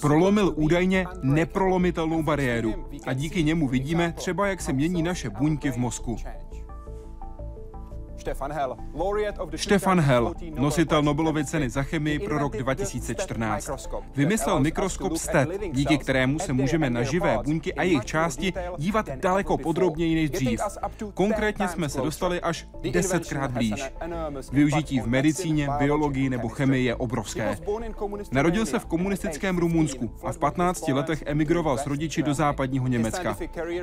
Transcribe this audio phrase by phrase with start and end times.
[0.00, 2.74] Prolomil údajně neprolomitelnou bariéru.
[3.06, 6.16] a díky němu vidíme třeba, jak se mění naše buňky v mozku.
[9.56, 13.70] Stefan Hell, nositel Nobelovy ceny za chemii pro rok 2014,
[14.16, 19.58] vymyslel mikroskop STET, díky kterému se můžeme na živé buňky a jejich části dívat daleko
[19.58, 20.60] podrobněji než dřív.
[21.14, 23.92] Konkrétně jsme se dostali až desetkrát blíž.
[24.52, 27.58] Využití v medicíně, biologii nebo chemii je obrovské.
[28.32, 33.36] Narodil se v komunistickém Rumunsku a v 15 letech emigroval s rodiči do západního Německa.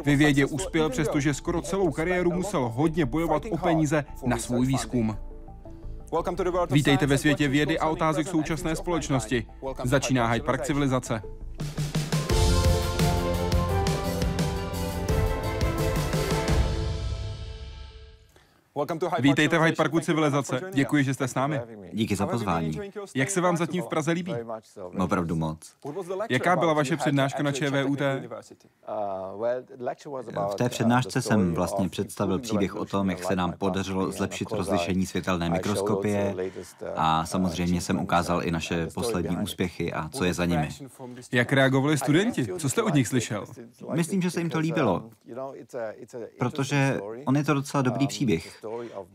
[0.05, 5.17] Ve vědě uspěl, přestože skoro celou kariéru musel hodně bojovat o peníze na svůj výzkum.
[6.71, 9.45] Vítejte ve světě vědy a otázek současné společnosti.
[9.84, 11.21] Začíná Hyde Park civilizace.
[19.20, 20.62] Vítejte v Hyde Parku civilizace.
[20.74, 21.62] Děkuji, že jste s námi.
[21.94, 22.80] Díky za pozvání.
[23.16, 24.35] Jak se vám zatím v Praze líbí?
[24.99, 25.76] Opravdu moc.
[26.30, 28.00] Jaká byla vaše přednáška na ČVUT?
[30.52, 35.05] V té přednášce jsem vlastně představil příběh o tom, jak se nám podařilo zlepšit rozlišení
[35.05, 36.35] světelné mikroskopie
[36.96, 40.70] a samozřejmě jsem ukázal i naše poslední úspěchy a co je za nimi.
[41.32, 42.48] Jak reagovali studenti?
[42.57, 43.46] Co jste od nich slyšel?
[43.94, 45.10] Myslím, že se jim to líbilo,
[46.40, 48.60] protože on je to docela dobrý příběh.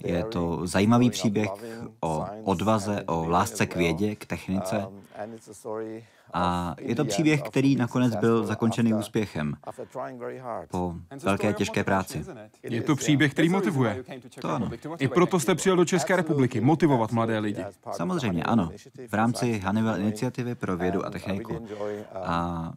[0.04, 1.50] Je to zajímavý příběh
[2.00, 4.86] o odvaze, o lásce k vědě, k technice
[6.32, 9.54] a je to příběh, který nakonec byl zakončený úspěchem
[10.70, 12.24] po velké těžké práci.
[12.62, 14.04] Je to příběh, který motivuje.
[14.40, 14.70] To ano.
[14.98, 17.64] I proto jste přijel do České republiky, motivovat mladé lidi.
[17.92, 18.70] Samozřejmě, ano.
[19.08, 21.66] V rámci Hannibal iniciativy pro vědu a techniku.
[22.14, 22.72] A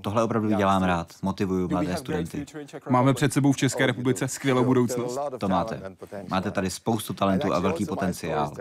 [0.00, 1.12] tohle opravdu dělám rád.
[1.22, 2.46] Motivuju mladé studenty.
[2.90, 5.18] Máme před sebou v České republice skvělou budoucnost.
[5.38, 5.82] To máte.
[6.28, 8.52] Máte tady spoustu talentů a velký potenciál.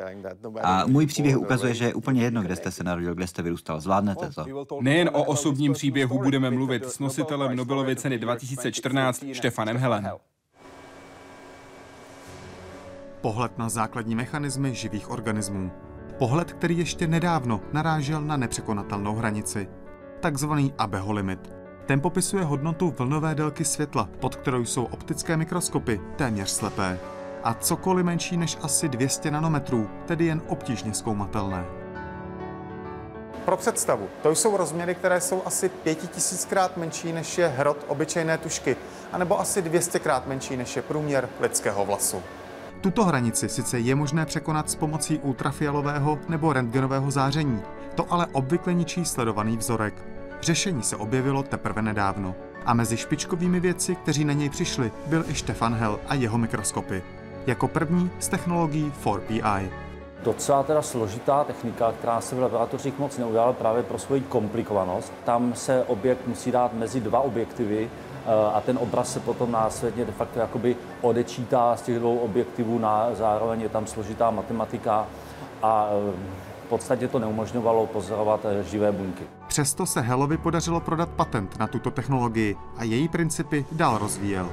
[0.62, 3.82] A můj příběh ukazuje, že je úplně jedno, kde jste se narodil, kde jste vyrůstal.
[3.82, 4.82] Zvládne Zvládnete to.
[4.82, 10.08] Nejen o osobním příběhu budeme mluvit s nositelem Nobelovy ceny 2014 Štefanem Helem.
[13.22, 15.72] Pohled na základní mechanismy živých organismů.
[16.18, 19.68] Pohled, který ještě nedávno narážel na nepřekonatelnou hranici.
[20.20, 21.54] Takzvaný Abeho limit.
[21.86, 27.00] Ten popisuje hodnotu vlnové délky světla, pod kterou jsou optické mikroskopy téměř slepé.
[27.44, 31.85] A cokoliv menší než asi 200 nanometrů, tedy jen obtížně zkoumatelné.
[33.46, 38.78] Pro představu, to jsou rozměry, které jsou asi pětitisíckrát menší než je hrot obyčejné tušky,
[39.12, 42.24] anebo asi 200krát menší než je průměr lidského vlasu.
[42.82, 47.62] Tuto hranici sice je možné překonat s pomocí ultrafialového nebo rentgenového záření,
[47.96, 49.94] to ale obvykle ničí sledovaný vzorek.
[50.42, 52.36] Řešení se objevilo teprve nedávno.
[52.66, 57.04] A mezi špičkovými věci, kteří na něj přišli, byl i Stefan Hell a jeho mikroskopy.
[57.48, 59.70] Jako první z technologií 4PI
[60.26, 65.14] docela teda složitá technika, která se v laboratořích moc neudělala právě pro svoji komplikovanost.
[65.24, 70.06] Tam se objekt musí dát mezi dva objektivy eh, a ten obraz se potom následně
[70.06, 75.08] de facto jakoby odečítá z těch dvou objektivů, na, zároveň je tam složitá matematika
[75.64, 76.14] a eh,
[76.66, 79.24] v podstatě to neumožňovalo pozorovat eh, živé buňky.
[79.48, 84.50] Přesto se Hellovi podařilo prodat patent na tuto technologii a její principy dál rozvíjel.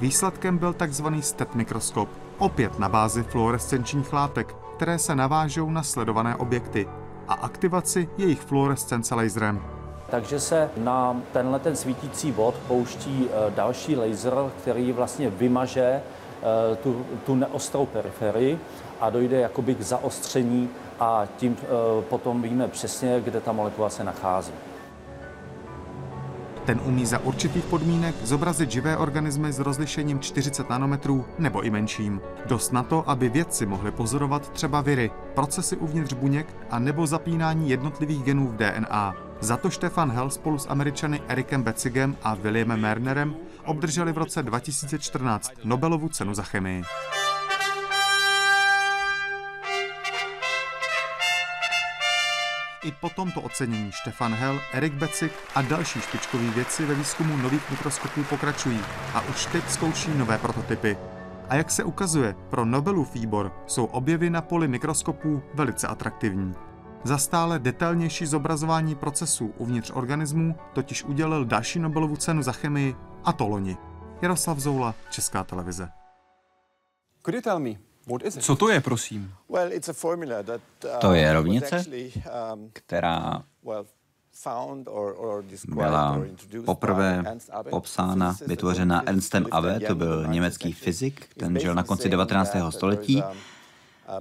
[0.00, 6.36] Výsledkem byl takzvaný STEP mikroskop, opět na bázi fluorescenčních látek, které se navážou na sledované
[6.36, 6.88] objekty
[7.28, 9.62] a aktivaci jejich fluorescence laserem.
[10.10, 14.32] Takže se na tenhle ten svítící bod pouští e, další laser,
[14.62, 16.02] který vlastně vymaže e,
[16.76, 18.58] tu, tu neostrou periferii
[19.00, 20.68] a dojde jakoby k zaostření
[21.00, 24.52] a tím e, potom víme přesně, kde ta molekula se nachází.
[26.66, 32.20] Ten umí za určitých podmínek zobrazit živé organismy s rozlišením 40 nanometrů nebo i menším.
[32.46, 37.70] Dost na to, aby vědci mohli pozorovat třeba viry, procesy uvnitř buněk a nebo zapínání
[37.70, 39.14] jednotlivých genů v DNA.
[39.40, 44.42] Za to Stefan Hell spolu s američany Erikem Betzigem a Williamem Mernerem obdrželi v roce
[44.42, 46.82] 2014 Nobelovu cenu za chemii.
[52.86, 57.70] I po tomto ocenění Stefan Hell, Erik Becik a další špičkoví vědci ve výzkumu nových
[57.70, 58.80] mikroskopů pokračují
[59.14, 60.98] a už teď zkouší nové prototypy.
[61.48, 66.54] A jak se ukazuje, pro Nobelův výbor jsou objevy na poli mikroskopů velice atraktivní.
[67.04, 73.32] Za stále detailnější zobrazování procesů uvnitř organismů totiž udělil další Nobelovu cenu za chemii a
[73.32, 73.76] to loni.
[74.22, 75.88] Jaroslav Zoula, Česká televize.
[77.24, 77.85] Could you tell me
[78.40, 79.34] co to je, prosím?
[81.00, 81.84] To je rovnice,
[82.72, 83.42] která
[85.74, 86.18] byla
[86.64, 87.24] poprvé
[87.70, 92.56] popsána, vytvořena Ernstem Abbe, to byl německý fyzik, ten žil na konci 19.
[92.70, 93.22] století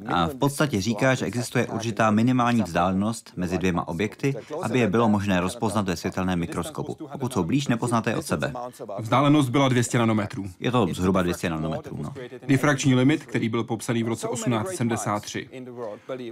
[0.07, 5.09] A v podstatě říká, že existuje určitá minimální vzdálenost mezi dvěma objekty, aby je bylo
[5.09, 6.97] možné rozpoznat ve světelném mikroskopu.
[7.11, 8.53] Pokud jsou blíž, nepoznáte je od sebe.
[8.99, 10.45] Vzdálenost byla 200 nanometrů.
[10.59, 11.97] Je to zhruba 200 nanometrů.
[12.01, 12.13] No.
[12.47, 15.49] Difrakční limit, který byl popsaný v roce 1873.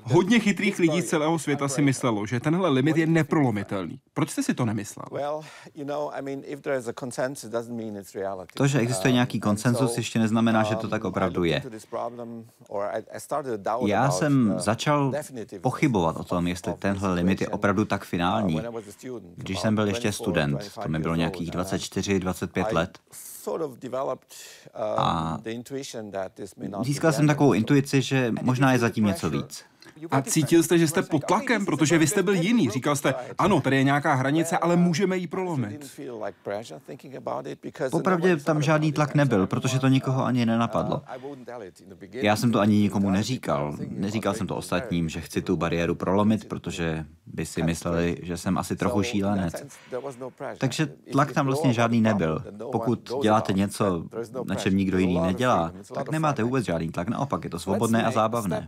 [0.04, 4.00] Hodně chytrých lidí z celého světa si myslelo, že tenhle limit je neprolomitelný.
[4.14, 5.06] Proč jste si to nemyslel?
[8.54, 11.64] To, že existuje nějaký konsenzus, ještě neznamená, že to tak opravdu je.
[13.86, 15.12] Já jsem začal
[15.62, 18.62] pochybovat o tom, jestli tenhle limit je opravdu tak finální.
[19.36, 23.00] Když jsem byl ještě student, to mi bylo nějakých 24-25 let,
[24.98, 25.38] a
[26.84, 29.64] získal jsem takovou intuici, že možná je zatím něco víc.
[30.12, 32.70] A cítil jste, že jste pod tlakem, protože vy jste byl jiný.
[32.70, 36.02] Říkal jste, ano, tady je nějaká hranice, ale můžeme ji prolomit.
[37.92, 41.02] Popravdě tam žádný tlak nebyl, protože to nikoho ani nenapadlo.
[42.14, 43.76] Já jsem to ani nikomu neříkal.
[43.90, 48.58] Neříkal jsem to ostatním, že chci tu bariéru prolomit, protože by si mysleli, že jsem
[48.58, 49.54] asi trochu šílenec.
[50.58, 52.44] Takže tlak tam vlastně žádný nebyl.
[52.72, 54.04] Pokud děláte něco,
[54.46, 57.08] na čem nikdo jiný nedělá, tak nemáte vůbec žádný tlak.
[57.08, 58.68] Naopak je to svobodné a zábavné.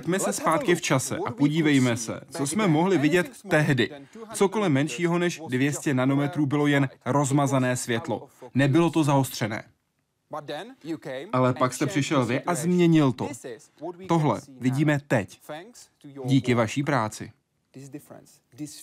[0.00, 3.90] Vraťme se zpátky v čase a podívejme se, co jsme mohli vidět tehdy.
[4.34, 8.28] Cokoliv menšího než 200 nanometrů bylo jen rozmazané světlo.
[8.54, 9.64] Nebylo to zaostřené.
[11.32, 13.28] Ale pak jste přišel vy a změnil to.
[14.08, 15.40] Tohle vidíme teď.
[16.24, 17.32] Díky vaší práci.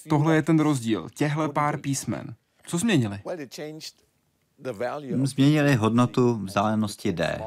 [0.10, 2.36] Tohle je ten rozdíl, těhle pár písmen.
[2.66, 3.20] Co změnili?
[5.24, 7.42] Změnili hodnotu vzdálenosti D,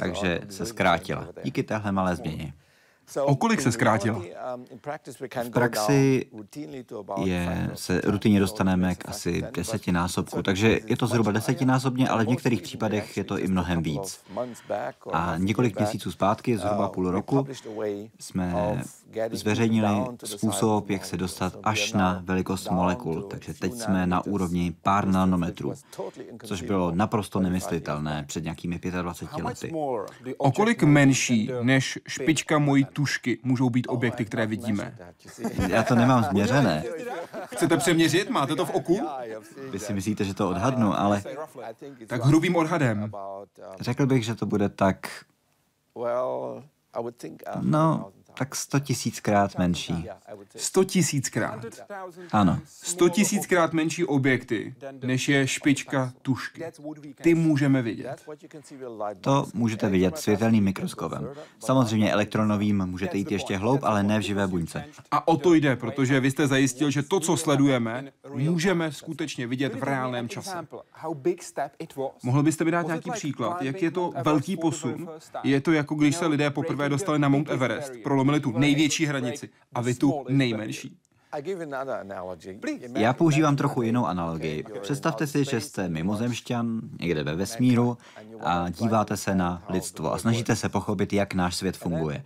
[0.00, 2.54] takže se zkrátila díky téhle malé změně.
[3.24, 4.22] O kolik se zkrátila?
[5.44, 6.26] V praxi
[7.24, 12.62] je, se rutině dostaneme k asi desetinásobku, takže je to zhruba desetinásobně, ale v některých
[12.62, 14.20] případech je to i mnohem víc.
[15.12, 17.46] A několik měsíců zpátky, zhruba půl roku,
[18.18, 18.82] jsme
[19.32, 25.08] zveřejnili způsob, jak se dostat až na velikost molekul, takže teď jsme na úrovni pár
[25.08, 25.72] nanometrů,
[26.44, 29.72] což bylo naprosto nemyslitelné před nějakými 25 lety.
[30.38, 34.96] O kolik menší než špička mojí tušky můžou být objekty, které vidíme?
[35.68, 36.84] Já to nemám změřené.
[37.44, 38.30] Chcete přeměřit?
[38.30, 39.00] Máte to v oku?
[39.70, 41.22] Vy si myslíte, že to odhadnu, ale...
[42.06, 43.12] Tak hrubým odhadem.
[43.80, 45.24] Řekl bych, že to bude tak...
[47.60, 50.08] No, tak sto tisíckrát menší.
[50.56, 51.64] Sto tisíckrát?
[52.32, 52.58] Ano.
[52.64, 56.64] Sto tisíckrát menší objekty, než je špička tušky.
[57.22, 58.26] Ty můžeme vidět.
[59.20, 61.28] To můžete vidět světelným mikroskopem.
[61.58, 64.84] Samozřejmě elektronovým můžete jít ještě hloub, ale ne v živé buňce.
[65.10, 69.74] A o to jde, protože vy jste zajistil, že to, co sledujeme, můžeme skutečně vidět
[69.74, 70.66] v reálném čase.
[72.22, 73.62] Mohl byste mi dát nějaký příklad?
[73.62, 75.08] Jak je to velký posun?
[75.44, 77.92] Je to jako když se lidé poprvé dostali na Mount Everest,
[78.24, 80.96] prolomili tu největší hranici a vy tu nejmenší.
[82.94, 84.64] Já používám trochu jinou analogii.
[84.80, 87.98] Představte si, že jste mimozemšťan někde ve vesmíru
[88.40, 92.24] a díváte se na lidstvo a snažíte se pochopit, jak náš svět funguje.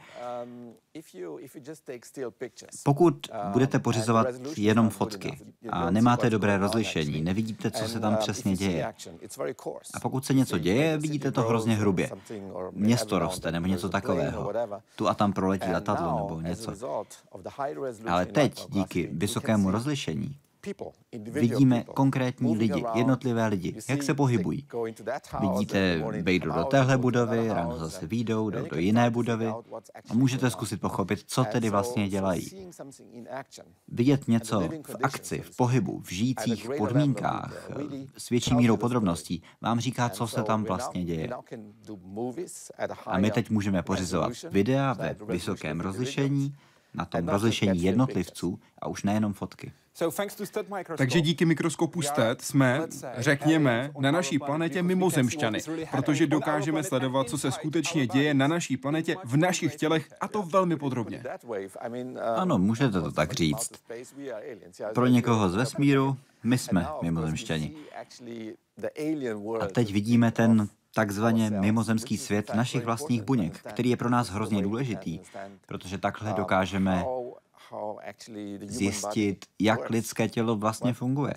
[2.85, 4.27] Pokud uh, budete pořizovat
[4.57, 5.39] jenom fotky
[5.71, 8.95] a nemáte dobré rozlišení, nevidíte, co se tam um, přesně děje.
[9.95, 12.11] A pokud se něco děje, vidíte to hrozně hrubě.
[12.71, 14.53] Město roste nebo něco takového.
[14.97, 16.73] Tu a tam proletí letadlo nebo něco.
[18.07, 20.37] Ale teď, díky vysokému rozlišení,
[21.13, 24.67] Vidíme konkrétní lidi, jednotlivé lidi, jak se pohybují.
[25.41, 29.47] Vidíte, vejdou do téhle budovy, ráno zase výjdou, jdou do jiné budovy
[30.11, 32.69] a můžete zkusit pochopit, co tedy vlastně dělají.
[33.89, 37.71] Vidět něco v akci, v pohybu, v žijících podmínkách,
[38.19, 41.31] s větší mírou podrobností, vám říká, co se tam vlastně děje.
[43.07, 46.55] A my teď můžeme pořizovat videa ve vysokém rozlišení,
[46.97, 49.73] na tom rozlišení jednotlivců a už nejenom fotky.
[50.97, 52.83] Takže díky mikroskopu STED jsme,
[53.17, 55.59] řekněme, na naší planetě mimozemšťany,
[55.91, 60.43] protože dokážeme sledovat, co se skutečně děje na naší planetě v našich tělech a to
[60.43, 61.23] velmi podrobně.
[62.37, 63.71] Ano, můžete to tak říct.
[64.95, 67.73] Pro někoho z vesmíru, my jsme mimozemšťani.
[69.61, 74.63] A teď vidíme ten takzvaně mimozemský svět našich vlastních buněk, který je pro nás hrozně
[74.63, 75.21] důležitý,
[75.67, 77.05] protože takhle dokážeme
[78.67, 81.35] zjistit, jak lidské tělo vlastně funguje.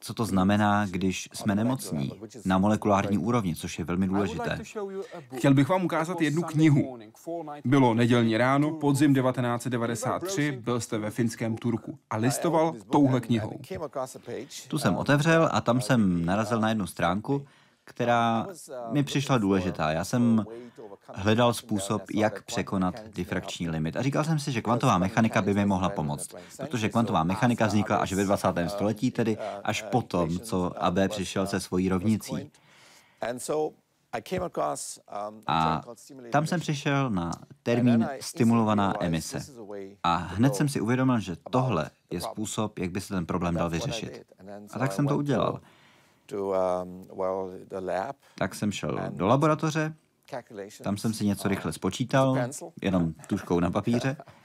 [0.00, 2.12] Co to znamená, když jsme nemocní
[2.44, 4.58] na molekulární úrovni, což je velmi důležité.
[5.36, 6.98] Chtěl bych vám ukázat jednu knihu.
[7.64, 13.60] Bylo nedělní ráno, podzim 1993, byl jste ve finském Turku a listoval touhle knihou.
[14.68, 17.46] Tu jsem otevřel a tam jsem narazil na jednu stránku,
[17.84, 18.46] která
[18.90, 19.92] mi přišla důležitá.
[19.92, 20.44] Já jsem
[21.14, 23.96] hledal způsob, jak překonat difrakční limit.
[23.96, 27.96] A říkal jsem si, že kvantová mechanika by mi mohla pomoct, protože kvantová mechanika vznikla
[27.96, 28.48] až ve 20.
[28.68, 32.50] století, tedy až potom, co AB přišel se svojí rovnicí.
[35.46, 35.82] A
[36.32, 39.38] tam jsem přišel na termín stimulovaná emise.
[40.02, 43.70] A hned jsem si uvědomil, že tohle je způsob, jak by se ten problém dal
[43.70, 44.24] vyřešit.
[44.72, 45.60] A tak jsem to udělal.
[48.38, 49.94] Tak jsem šel do laboratoře,
[50.84, 52.36] tam jsem si něco rychle spočítal,
[52.82, 54.16] jenom tuškou na papíře.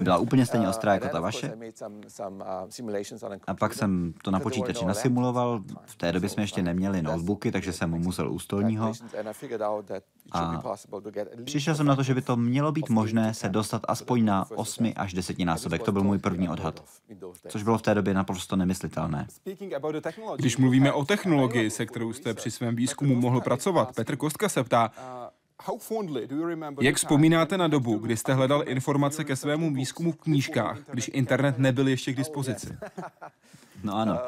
[0.00, 1.52] Byla úplně stejně ostrá jako ta vaše.
[3.46, 5.62] A pak jsem to na počítači nasimuloval.
[5.84, 8.92] V té době jsme ještě neměli notebooky, takže jsem musel u stolního.
[10.32, 10.62] A
[11.44, 14.92] přišel jsem na to, že by to mělo být možné se dostat aspoň na 8
[14.96, 15.82] až 10 násobek.
[15.82, 16.84] To byl můj první odhad.
[17.48, 19.26] Což bylo v té době naprosto nemyslitelné.
[20.36, 24.64] Když mluvíme o technologii, se kterou jste při svém výzkumu mohl pracovat, Petr Kostka se
[24.64, 24.90] ptá,
[26.80, 31.58] jak vzpomínáte na dobu, kdy jste hledal informace ke svému výzkumu v knížkách, když internet
[31.58, 32.76] nebyl ještě k dispozici?
[33.84, 34.18] No ano.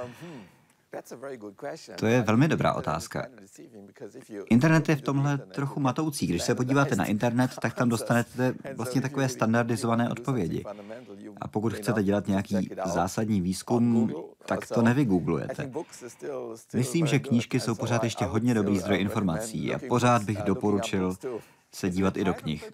[1.97, 3.27] To je velmi dobrá otázka.
[4.51, 6.27] Internet je v tomhle trochu matoucí.
[6.27, 10.65] Když se podíváte na internet, tak tam dostanete vlastně takové standardizované odpovědi.
[11.41, 14.15] A pokud chcete dělat nějaký zásadní výzkum,
[14.47, 15.71] tak to nevygooglujete.
[16.75, 21.17] Myslím, že knížky jsou pořád ještě hodně dobrý zdroj informací a pořád bych doporučil
[21.75, 22.71] se dívat i do knih.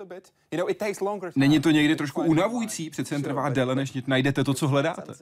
[1.36, 2.90] Není to někdy trošku unavující?
[2.90, 5.12] Přece jen trvá déle, než najdete to, co hledáte.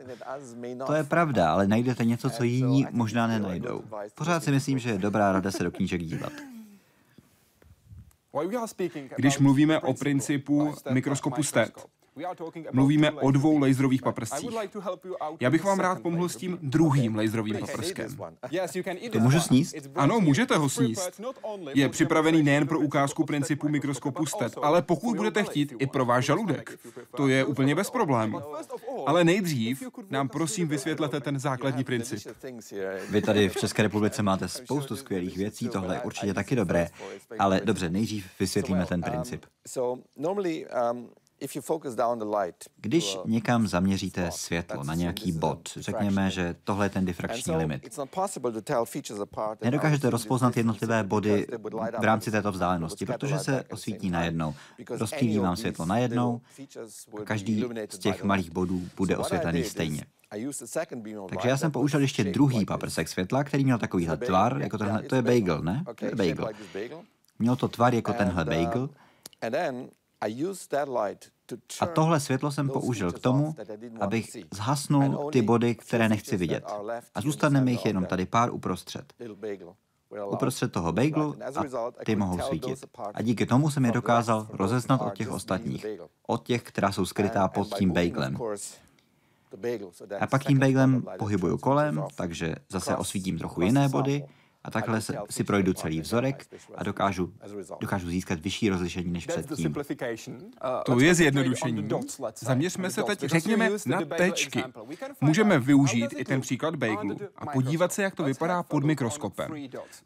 [0.86, 3.82] To je pravda, ale najdete něco, co jiní možná nenajdou.
[4.14, 6.32] Pořád si myslím, že je dobrá rada se do knížek dívat.
[9.16, 11.88] Když mluvíme o principu mikroskopu STET,
[12.72, 14.50] Mluvíme o dvou laserových paprscích.
[15.40, 18.16] Já bych vám rád pomohl s tím druhým laserovým paprskem.
[19.12, 19.74] To můžu sníst?
[19.94, 21.20] Ano, můžete ho sníst.
[21.74, 26.24] Je připravený nejen pro ukázku principu mikroskopu STET, ale pokud budete chtít, i pro váš
[26.24, 26.78] žaludek.
[27.16, 28.40] To je úplně bez problémů.
[29.06, 32.18] Ale nejdřív nám prosím vysvětlete ten základní princip.
[33.10, 36.88] Vy tady v České republice máte spoustu skvělých věcí, tohle je určitě taky dobré,
[37.38, 39.46] ale dobře, nejdřív vysvětlíme ten princip.
[42.76, 47.98] Když někam zaměříte světlo na nějaký bod, řekněme, že tohle je ten difrakční limit,
[49.62, 51.46] nedokážete rozpoznat jednotlivé body
[51.98, 54.54] v rámci této vzdálenosti, protože se osvítí najednou.
[54.90, 56.40] Rozptýlí vám světlo najednou
[57.20, 60.04] a každý z těch malých bodů bude osvětlený stejně.
[61.28, 65.14] Takže já jsem použil ještě druhý paprsek světla, který měl takovýhle tvar, jako tenhle, to
[65.14, 65.84] je bagel, ne?
[65.96, 66.48] To je bagel.
[67.38, 68.90] Měl to tvar jako tenhle uh, bagel
[71.80, 73.54] a tohle světlo jsem použil k tomu,
[74.00, 76.64] abych zhasnul ty body, které nechci vidět.
[77.14, 79.12] A zůstane mi jich jenom tady pár uprostřed.
[80.30, 82.84] Uprostřed toho bagelu a ty mohou svítit.
[83.14, 85.86] A díky tomu jsem je dokázal rozeznat od těch ostatních.
[86.26, 88.38] Od těch, která jsou skrytá pod tím bagelem.
[90.20, 94.24] A pak tím bagelem pohybuju kolem, takže zase osvítím trochu jiné body
[94.68, 97.32] a takhle se, si projdu celý vzorek a dokážu,
[97.80, 99.74] dokážu získat vyšší rozlišení než předtím.
[100.84, 101.88] To je zjednodušení.
[102.40, 104.64] Zaměřme se teď, řekněme, na tečky.
[105.20, 109.54] Můžeme využít i ten příklad bagelu a podívat se, jak to vypadá pod mikroskopem.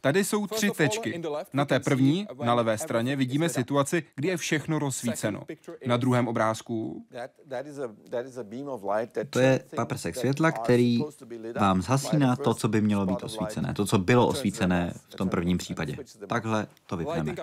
[0.00, 1.23] Tady jsou tři tečky.
[1.52, 5.42] Na té první, na levé straně, vidíme situaci, kdy je všechno rozsvíceno.
[5.87, 7.07] Na druhém obrázku...
[9.31, 11.00] To je paprsek světla, který
[11.61, 15.28] vám zhasíná to, co by mělo být osvícené, to, co bylo osvícené rozsvícené v tom
[15.28, 15.97] prvním případě.
[16.26, 17.35] Takhle to vypneme.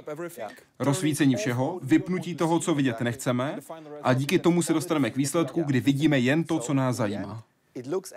[0.79, 3.59] Rozsvícení všeho, vypnutí toho, co vidět nechceme
[4.03, 7.43] a díky tomu se dostaneme k výsledku, kdy vidíme jen to, co nás zajímá.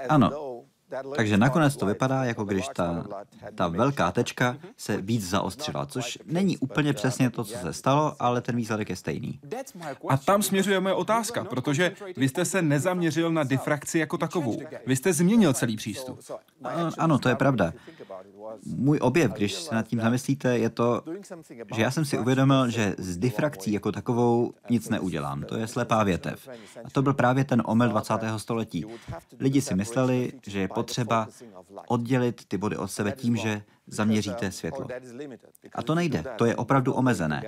[0.09, 0.31] Ano,
[1.17, 3.07] takže nakonec to vypadá, jako když ta,
[3.55, 8.41] ta velká tečka se víc zaostřila, což není úplně přesně to, co se stalo, ale
[8.41, 9.41] ten výsledek je stejný.
[10.09, 14.63] A tam směřuje moje otázka, protože vy jste se nezaměřil na difrakci jako takovou.
[14.87, 16.21] Vy jste změnil celý přístup.
[16.99, 17.73] Ano, to je pravda.
[18.67, 21.03] Můj objev, když se nad tím zamyslíte, je to,
[21.75, 25.43] že já jsem si uvědomil, že s difrakcí jako takovou nic neudělám.
[25.43, 26.49] To je slepá větev.
[26.85, 28.15] A to byl právě ten omyl 20.
[28.37, 28.85] století.
[29.39, 31.29] Lidi si mysleli, že je potřeba
[31.89, 34.87] oddělit ty body od sebe tím, že zaměříte světlo.
[35.75, 37.43] A to nejde, to je opravdu omezené.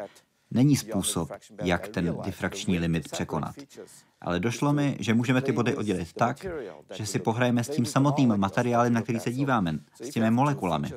[0.50, 1.30] Není způsob,
[1.62, 3.54] jak ten difrakční limit překonat.
[4.20, 6.46] Ale došlo mi, že můžeme ty body oddělit tak,
[6.94, 10.90] že si pohrajeme s tím samotným materiálem, na který se díváme, s těmi molekulami.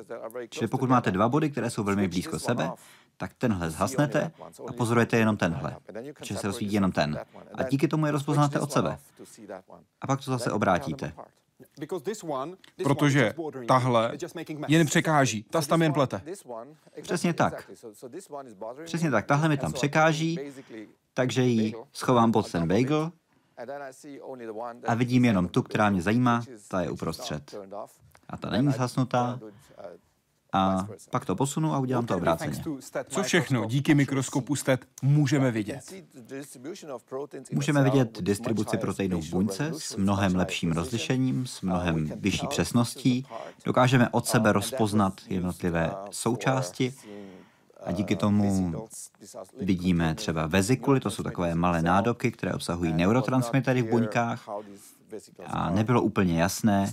[0.48, 2.70] Čili pokud máte dva body, které jsou velmi blízko sebe,
[3.16, 4.30] tak tenhle zhasnete
[4.68, 5.76] a pozorujete jenom tenhle.
[6.22, 7.20] Že se rozsvítí jenom ten.
[7.54, 8.98] A díky tomu je rozpoznáte od sebe.
[10.00, 11.12] A pak to zase obrátíte.
[12.82, 13.34] Protože
[13.68, 14.12] tahle
[14.68, 16.22] jen překáží, ta tam jen plete.
[17.02, 17.70] Přesně tak.
[18.84, 20.38] Přesně tak, tahle mi tam překáží,
[21.14, 23.12] takže ji schovám pod ten bagel.
[24.86, 27.54] a vidím jenom tu, která mě zajímá, ta je uprostřed.
[28.28, 29.40] A ta není zhasnutá,
[30.52, 32.62] a pak to posunu a udělám to obráceně.
[33.08, 35.94] Co všechno díky mikroskopu STET můžeme vidět?
[37.52, 43.26] Můžeme vidět distribuci proteinů v buňce s mnohem lepším rozlišením, s mnohem vyšší přesností.
[43.64, 46.94] Dokážeme od sebe rozpoznat jednotlivé součásti
[47.84, 48.72] a díky tomu
[49.60, 54.48] vidíme třeba vezikuly, to jsou takové malé nádoky, které obsahují neurotransmitery v buňkách
[55.46, 56.92] a nebylo úplně jasné,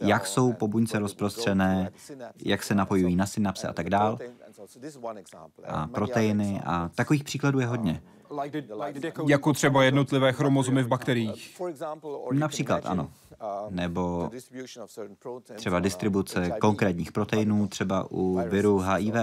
[0.00, 1.90] jak jsou po buňce rozprostřené,
[2.44, 4.18] jak se napojují na synapse a tak dál.
[5.64, 8.02] A proteiny a takových příkladů je hodně.
[9.26, 11.60] Jako třeba jednotlivé chromozomy v bakteriích.
[12.32, 13.10] Například, ano.
[13.70, 14.30] Nebo
[15.56, 19.14] třeba distribuce konkrétních proteinů, třeba u viru HIV.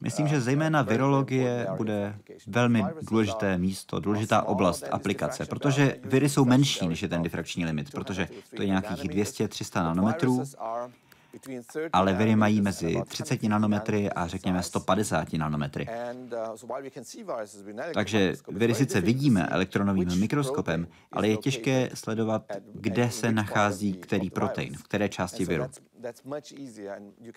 [0.00, 2.14] Myslím, že zejména virologie bude
[2.46, 7.90] velmi důležité místo, důležitá oblast aplikace, protože viry jsou menší než je ten difrakční limit,
[7.90, 10.42] protože to je nějakých 200-300 nanometrů
[11.92, 15.88] ale viry mají mezi 30 nanometry a řekněme 150 nanometry.
[17.94, 22.44] Takže viry sice vidíme elektronovým mikroskopem, ale je těžké sledovat,
[22.74, 25.64] kde se nachází který protein, v které části viru.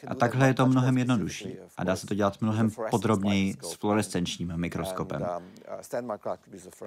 [0.08, 4.54] A takhle je to mnohem jednodušší a dá se to dělat mnohem podrobněji s fluorescenčním
[4.56, 5.28] mikroskopem.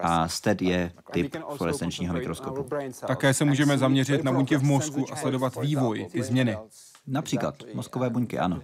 [0.01, 2.67] A STED je typ fluorescenčního mikroskopu.
[3.07, 6.57] Také se můžeme zaměřit na buňky v mozku a sledovat vývoj, ty změny.
[7.07, 8.63] Například mozkové buňky, ano.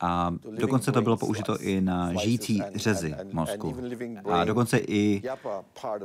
[0.00, 3.76] A dokonce to bylo použito i na žijící řezy mozku.
[4.24, 5.22] A dokonce i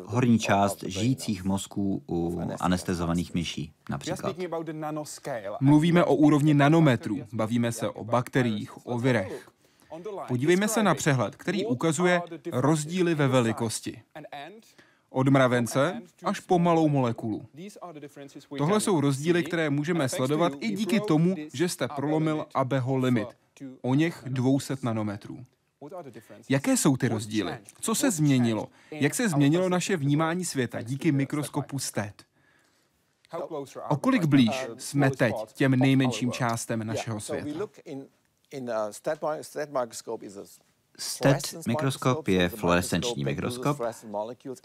[0.06, 4.36] horní část žijících mozků u anestezovaných myší, například.
[5.62, 9.50] Mluvíme o úrovni nanometrů, bavíme se o bakteriích, o virech.
[10.28, 12.22] Podívejme se na přehled, který ukazuje
[12.52, 14.02] rozdíly ve velikosti.
[15.14, 17.46] Od mravence až po malou molekulu.
[18.58, 23.28] Tohle jsou rozdíly, které můžeme sledovat i díky tomu, že jste prolomil Abeho limit.
[23.82, 25.46] O něch 200 nanometrů.
[26.50, 27.58] Jaké jsou ty rozdíly?
[27.82, 28.68] Co se změnilo?
[28.92, 32.24] Jak se změnilo naše vnímání světa díky mikroskopu STED?
[33.90, 37.68] O kolik blíž jsme teď těm nejmenším částem našeho světa?
[41.00, 43.82] STED mikroskop je fluorescenční mikroskop,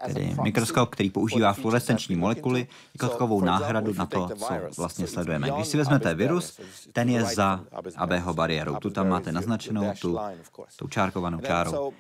[0.07, 5.51] tedy mikroskop, který používá fluorescenční molekuly jako takovou náhradu na to, co vlastně sledujeme.
[5.51, 6.61] Když si vezmete virus,
[6.93, 7.64] ten je za
[7.97, 8.77] ABho bariérou.
[8.77, 10.19] Tu tam máte naznačenou, tu,
[10.77, 11.93] tu čárkovanou čárou.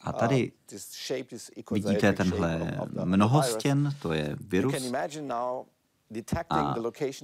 [0.00, 0.52] A tady
[1.70, 4.92] vidíte tenhle mnohostěn, to je virus.
[6.50, 6.74] A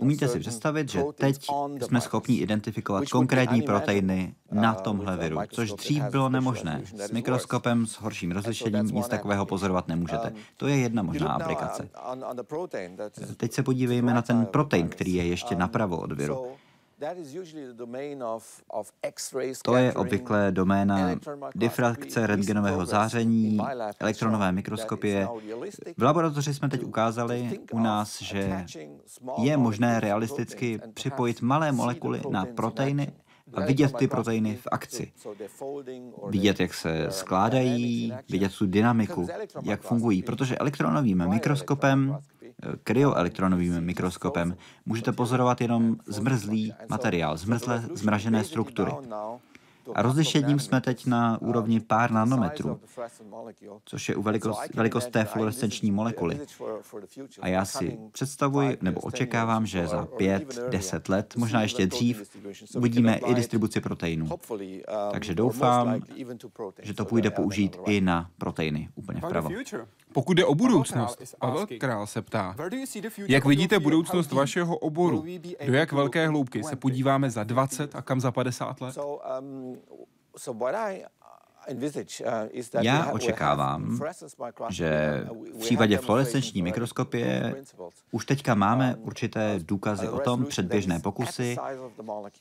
[0.01, 1.47] umíte si představit, že teď
[1.87, 6.83] jsme schopni identifikovat konkrétní proteiny na uh, tomhle viru, což dřív bylo nemožné.
[6.95, 10.31] S mikroskopem s horším rozlišením nic takového pozorovat nemůžete.
[10.31, 11.88] Um, to je jedna možná aplikace.
[13.37, 16.47] Teď se podívejme na ten protein, který je ještě um, napravo od viru.
[19.64, 21.10] To je obvykle doména
[21.54, 23.58] difrakce rentgenového záření,
[24.00, 25.28] elektronové mikroskopie.
[25.96, 28.64] V laboratoři jsme teď ukázali u nás, že
[29.38, 33.12] je možné realisticky připojit malé molekuly na proteiny
[33.54, 35.12] a vidět ty proteiny v akci.
[36.28, 39.26] Vidět, jak se skládají, vidět tu dynamiku,
[39.62, 42.18] jak fungují, protože elektronovým mikroskopem
[42.85, 48.92] kryoelektronovým mikroskopem můžete pozorovat jenom zmrzlý materiál, zmrzlé zmražené struktury.
[49.94, 52.81] A rozlišením jsme teď na úrovni pár nanometrů,
[53.85, 56.40] což je u velikost, velikost té fluorescenční molekuly.
[57.40, 62.31] A já si představuji nebo očekávám, že za pět, deset let, možná ještě dřív,
[62.77, 64.29] uvidíme i distribuci proteinů.
[65.12, 66.01] Takže doufám,
[66.83, 69.49] že to půjde použít i na proteiny úplně vpravo.
[70.12, 72.57] Pokud jde o budoucnost, Pavel Král se ptá,
[73.29, 75.25] jak vidíte budoucnost vašeho oboru?
[75.66, 78.96] Do jak velké hloubky se podíváme za 20 a kam za 50 let?
[78.96, 79.77] Uh,
[82.80, 84.00] Já očekávám,
[84.70, 85.20] že
[85.54, 87.54] v případě fluorescenční mikroskopie
[88.11, 91.56] už teďka máme určité důkazy o tom, předběžné pokusy,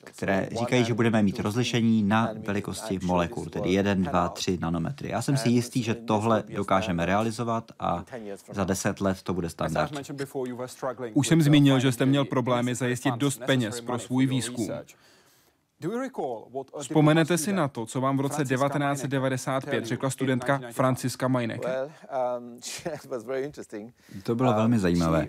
[0.04, 5.10] které říkají, že budeme mít rozlišení na velikosti molekul, tedy 1, 2, 3 nanometry.
[5.10, 8.04] Já jsem si jistý, že tohle dokážeme realizovat a
[8.52, 9.94] za 10 let to bude standard.
[11.14, 14.70] Už jsem zmínil, že jste měl problémy zajistit dost peněz pro svůj výzkum.
[16.80, 21.62] Vzpomenete si na to, co vám v roce 1995 řekla studentka Franciska Majnek?
[22.38, 22.60] Um,
[24.24, 25.28] to bylo velmi um, zajímavé.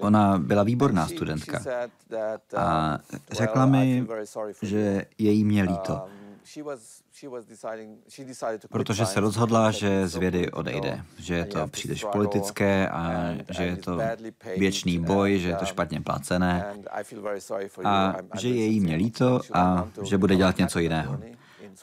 [0.00, 1.60] Ona byla výborná studentka.
[2.56, 4.06] a um, řekla mi,
[4.62, 6.02] že je jí mě líto
[8.68, 13.76] protože se rozhodla, že z vědy odejde, že je to příliš politické a že je
[13.76, 13.98] to
[14.56, 16.74] věčný boj, že je to um, špatně placené
[17.84, 21.20] a že je jí mě líto a že bude dělat něco jiného.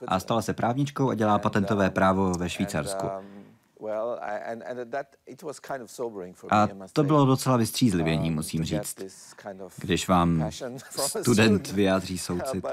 [0.08, 3.08] A stala se právničkou a dělá patentové um, právo ve Švýcarsku.
[6.50, 8.96] A to bylo docela vystřízlivění, um, musím říct,
[9.78, 10.50] když vám
[11.22, 12.64] student vyjádří soucit.
[12.64, 12.72] Uh,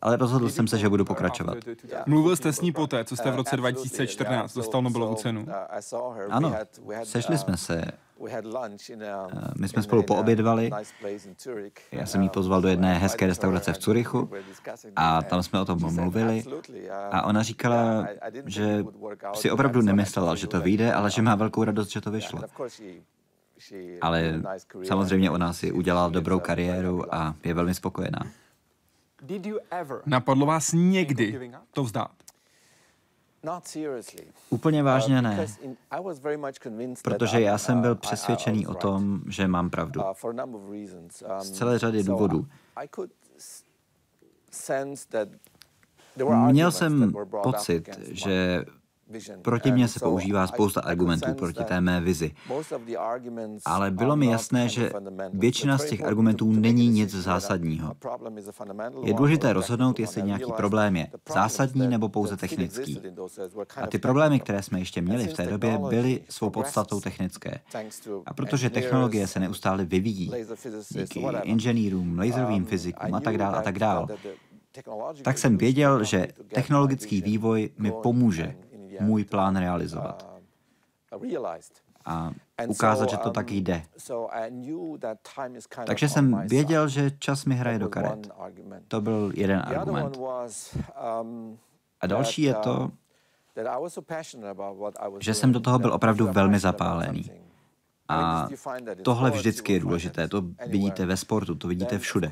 [0.00, 1.56] Ale rozhodl jsem se, že budu pokračovat.
[2.06, 5.46] Mluvil jste s ní poté, co jste v roce 2014 dostal Nobelovu cenu?
[5.46, 5.52] Uh,
[6.30, 6.54] ano,
[7.04, 7.84] sešli jsme se
[9.58, 10.70] my jsme spolu poobědvali.
[11.92, 14.30] Já jsem jí pozval do jedné hezké restaurace v Curychu
[14.96, 16.44] a tam jsme o tom mluvili.
[17.10, 18.06] A ona říkala,
[18.46, 18.84] že
[19.34, 22.40] si opravdu nemyslela, že to vyjde, ale že má velkou radost, že to vyšlo.
[24.00, 24.42] Ale
[24.84, 28.20] samozřejmě ona si udělala dobrou kariéru a je velmi spokojená.
[30.06, 32.23] Napadlo vás někdy to vzdát?
[34.50, 35.46] Úplně vážně ne,
[37.02, 40.00] protože já jsem byl uh, přesvědčený o tom, že mám pravdu.
[40.00, 40.12] Uh,
[41.10, 42.46] Z um, celé řady důvodů.
[46.50, 48.64] Měl jsem pocit, že
[49.42, 52.30] Proti mně se používá spousta argumentů proti té mé vizi.
[53.64, 54.90] Ale bylo mi jasné, že
[55.32, 57.94] většina z těch argumentů není nic zásadního.
[59.02, 63.00] Je důležité rozhodnout, jestli nějaký problém je zásadní nebo pouze technický.
[63.76, 67.60] A ty problémy, které jsme ještě měli v té době, byly svou podstatou technické.
[68.26, 70.32] A protože technologie se neustále vyvíjí,
[70.88, 74.06] díky inženýrům, laserovým fyzikům a tak dále a tak dále,
[75.22, 78.56] tak jsem věděl, že technologický vývoj mi pomůže
[79.00, 80.34] můj plán realizovat
[82.04, 82.32] a
[82.68, 83.82] ukázat, že to tak jde.
[85.86, 88.28] Takže jsem věděl, že čas mi hraje do karet.
[88.88, 90.18] To byl jeden argument.
[92.00, 92.90] A další je to,
[95.20, 97.30] že jsem do toho byl opravdu velmi zapálený.
[98.08, 98.48] A
[99.02, 100.28] tohle vždycky je důležité.
[100.28, 102.30] To vidíte ve sportu, to vidíte všude.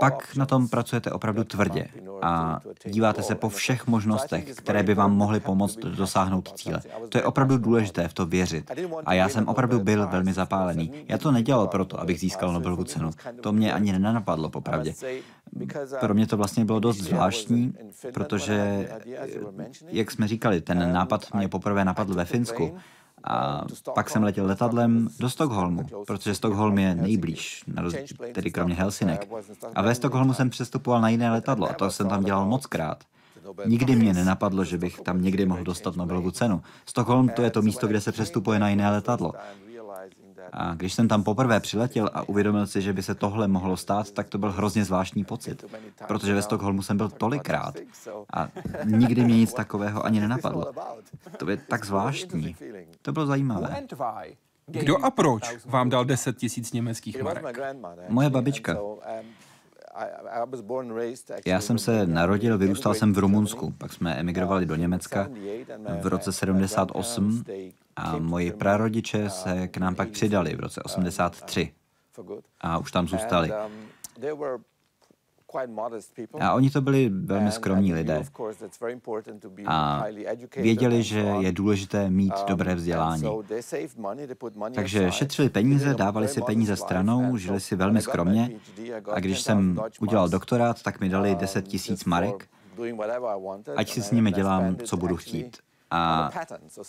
[0.00, 1.88] Pak na tom pracujete opravdu tvrdě
[2.22, 6.80] a díváte se po všech možnostech, které by vám mohly pomoct dosáhnout cíle.
[7.08, 8.70] To je opravdu důležité v to věřit.
[9.04, 10.92] A já jsem opravdu byl velmi zapálený.
[11.08, 13.10] Já to nedělal proto, abych získal Nobelovu cenu.
[13.40, 14.94] To mě ani nenapadlo, popravdě.
[16.00, 17.72] Pro mě to vlastně bylo dost zvláštní,
[18.14, 18.88] protože,
[19.88, 22.78] jak jsme říkali, ten nápad mě poprvé napadl ve Finsku
[23.24, 27.64] a pak jsem letěl letadlem do Stockholmu, protože Stockholm je nejblíž,
[28.32, 29.28] tedy kromě Helsinek.
[29.74, 33.04] A ve Stockholmu jsem přestupoval na jiné letadlo a to jsem tam dělal moc krát.
[33.66, 36.62] Nikdy mě nenapadlo, že bych tam někdy mohl dostat Nobelovu cenu.
[36.86, 39.32] Stockholm to je to místo, kde se přestupuje na jiné letadlo.
[40.52, 44.10] A když jsem tam poprvé přiletěl a uvědomil si, že by se tohle mohlo stát,
[44.10, 45.64] tak to byl hrozně zvláštní pocit.
[46.06, 47.74] Protože ve Stockholmu jsem byl tolikrát
[48.32, 48.48] a
[48.84, 50.72] nikdy mě nic takového ani nenapadlo.
[51.36, 52.56] To je tak zvláštní.
[53.02, 53.86] To bylo zajímavé.
[54.66, 57.58] Kdo a proč vám dal 10 tisíc německých marek?
[58.08, 58.76] Moje babička.
[61.46, 65.28] Já jsem se narodil, vyrůstal jsem v Rumunsku, pak jsme emigrovali do Německa
[66.00, 67.44] v roce 78
[67.98, 71.72] a moji prarodiče se k nám pak přidali v roce 83
[72.60, 73.52] a už tam zůstali.
[76.40, 78.22] A oni to byli velmi skromní lidé.
[79.66, 80.04] A
[80.56, 83.24] věděli, že je důležité mít dobré vzdělání.
[84.74, 88.50] Takže šetřili peníze, dávali si peníze stranou, žili si velmi skromně.
[89.12, 92.48] A když jsem udělal doktorát, tak mi dali 10 um, tisíc marek,
[93.76, 95.58] ať si s nimi dělám, co budu chtít.
[95.90, 96.30] A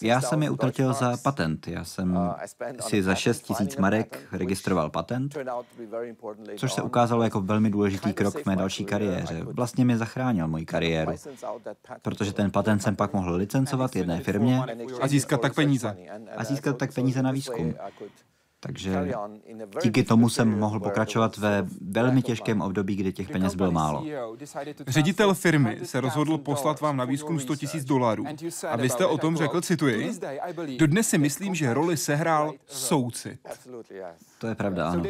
[0.02, 1.68] já jsem je utratil za patent.
[1.68, 2.34] Já jsem uh,
[2.80, 5.38] si za 6 tisíc marek registroval patent,
[6.58, 9.42] což se ukázalo jako velmi důležitý krok v mé další kariéře.
[9.44, 11.12] Vlastně mi zachránil moji kariéru,
[12.02, 14.64] protože ten patent jsem pak mohl licencovat jedné firmě
[15.02, 15.98] a získat tak peníze.
[16.38, 17.74] A získat tak peníze na výzkum.
[18.62, 19.12] Takže
[19.84, 24.06] díky tomu jsem mohl pokračovat ve velmi těžkém období, kdy těch peněz bylo málo.
[24.88, 28.26] Ředitel firmy se rozhodl poslat vám na výzkum 100 000 dolarů.
[28.70, 30.12] A vy jste o tom řekl, cituji,
[30.78, 33.40] dodnes si myslím, že roli sehrál soucit.
[34.38, 35.04] To je pravda, ano.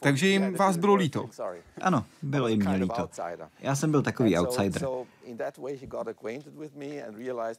[0.00, 1.28] Takže jim vás bylo líto.
[1.80, 3.08] Ano, bylo jim mě líto.
[3.60, 4.88] Já jsem byl takový outsider.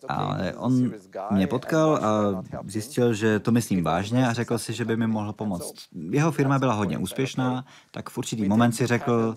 [0.08, 0.92] Ale on
[1.32, 5.34] mě potkal a zjistil, že to myslím vážně a řekl si, že by mi mohl
[5.34, 5.74] pomoct.
[6.10, 9.36] Jeho firma byla hodně úspěšná, tak v určitý moment si řekl,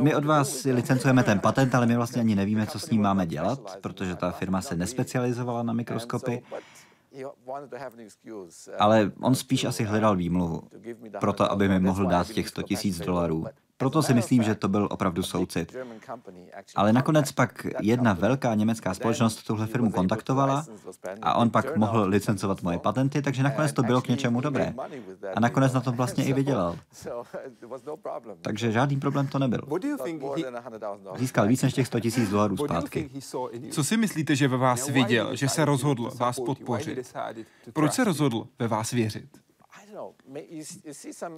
[0.00, 3.26] my od vás licencujeme ten patent, ale my vlastně ani nevíme, co s ním máme
[3.26, 6.42] dělat, protože ta firma se nespecializovala na mikroskopy.
[8.78, 10.62] Ale on spíš asi hledal výmluvu,
[11.20, 13.46] proto aby mi mohl dát těch 100 tisíc dolarů.
[13.76, 15.76] Proto si myslím, že to byl opravdu soucit.
[16.76, 20.66] Ale nakonec pak jedna velká německá společnost tuhle firmu kontaktovala
[21.22, 24.74] a on pak mohl licencovat moje patenty, takže nakonec to bylo k něčemu dobré.
[25.34, 26.76] A nakonec na tom vlastně i vydělal.
[28.42, 29.60] Takže žádný problém to nebyl.
[31.16, 33.10] Získal víc než těch 100 tisíc dolarů zpátky.
[33.70, 37.14] Co si myslíte, že ve vás viděl, že se rozhodl vás podpořit?
[37.72, 39.43] Proč se rozhodl ve vás věřit?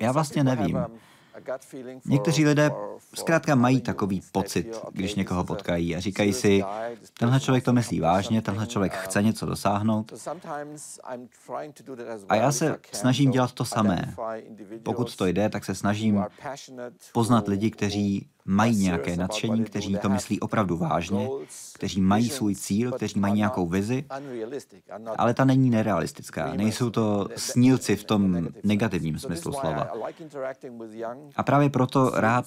[0.00, 0.78] Já vlastně nevím.
[2.04, 2.70] Někteří lidé
[3.14, 6.64] zkrátka mají takový pocit, když někoho potkají a říkají si,
[7.18, 10.12] tenhle člověk to myslí vážně, tenhle člověk chce něco dosáhnout.
[12.28, 14.14] A já se snažím dělat to samé.
[14.82, 16.24] Pokud to jde, tak se snažím
[17.12, 21.28] poznat lidi, kteří mají nějaké nadšení, kteří to myslí opravdu vážně,
[21.74, 24.04] kteří mají svůj cíl, kteří mají nějakou vizi,
[25.16, 26.54] ale ta není nerealistická.
[26.54, 29.90] Nejsou to snílci v tom negativním smyslu slova.
[31.36, 32.46] A právě proto rád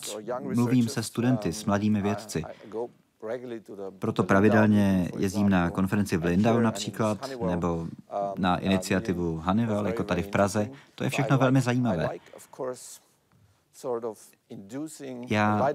[0.54, 2.44] mluvím se studenty, s mladými vědci.
[4.00, 7.88] Proto pravidelně jezdím na konferenci v Lindau například, nebo
[8.38, 10.70] na iniciativu Hannibal, jako tady v Praze.
[10.96, 12.10] To je všechno velmi zajímavé.
[15.30, 15.70] Já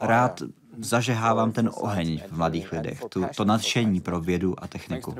[0.00, 0.42] rád
[0.78, 5.14] zažehávám ten oheň v mladých lidech, tu, to nadšení pro vědu a techniku.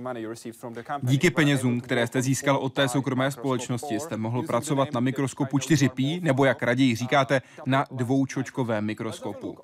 [1.03, 6.23] Díky penězům, které jste získal od té soukromé společnosti, jste mohl pracovat na mikroskopu 4P,
[6.23, 9.57] nebo jak raději říkáte, na dvoučočkovém mikroskopu.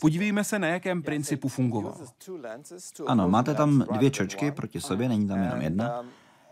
[0.00, 1.94] Podívejme se, na jakém principu fungoval.
[3.06, 6.04] Ano, máte tam dvě čočky proti sobě, není tam jenom jedna.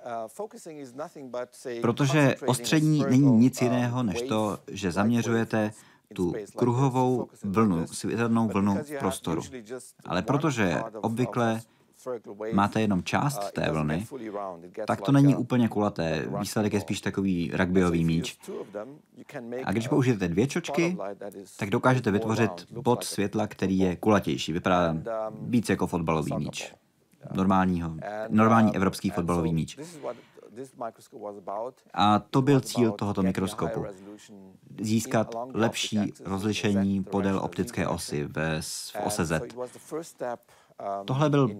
[0.05, 5.73] Um, uh, Protože ostření není nic jiného, než to, že zaměřujete
[6.13, 9.43] tu kruhovou vlnu, světelnou vlnu prostoru.
[10.05, 11.61] Ale protože obvykle
[12.53, 14.07] máte jenom část té vlny,
[14.87, 16.27] tak to není úplně kulaté.
[16.39, 18.39] Výsledek je spíš takový rugbyový míč.
[19.65, 20.97] A když použijete dvě čočky,
[21.57, 24.53] tak dokážete vytvořit bod světla, který je kulatější.
[24.53, 24.97] Vypadá
[25.41, 26.75] víc jako fotbalový míč.
[27.35, 27.97] Normálního,
[28.29, 29.79] normální evropský fotbalový míč.
[31.95, 33.87] A to byl cíl tohoto mikroskopu.
[34.81, 39.43] Získat lepší rozlišení podél optické osy ve, v ose Z.
[41.05, 41.51] Tohle byl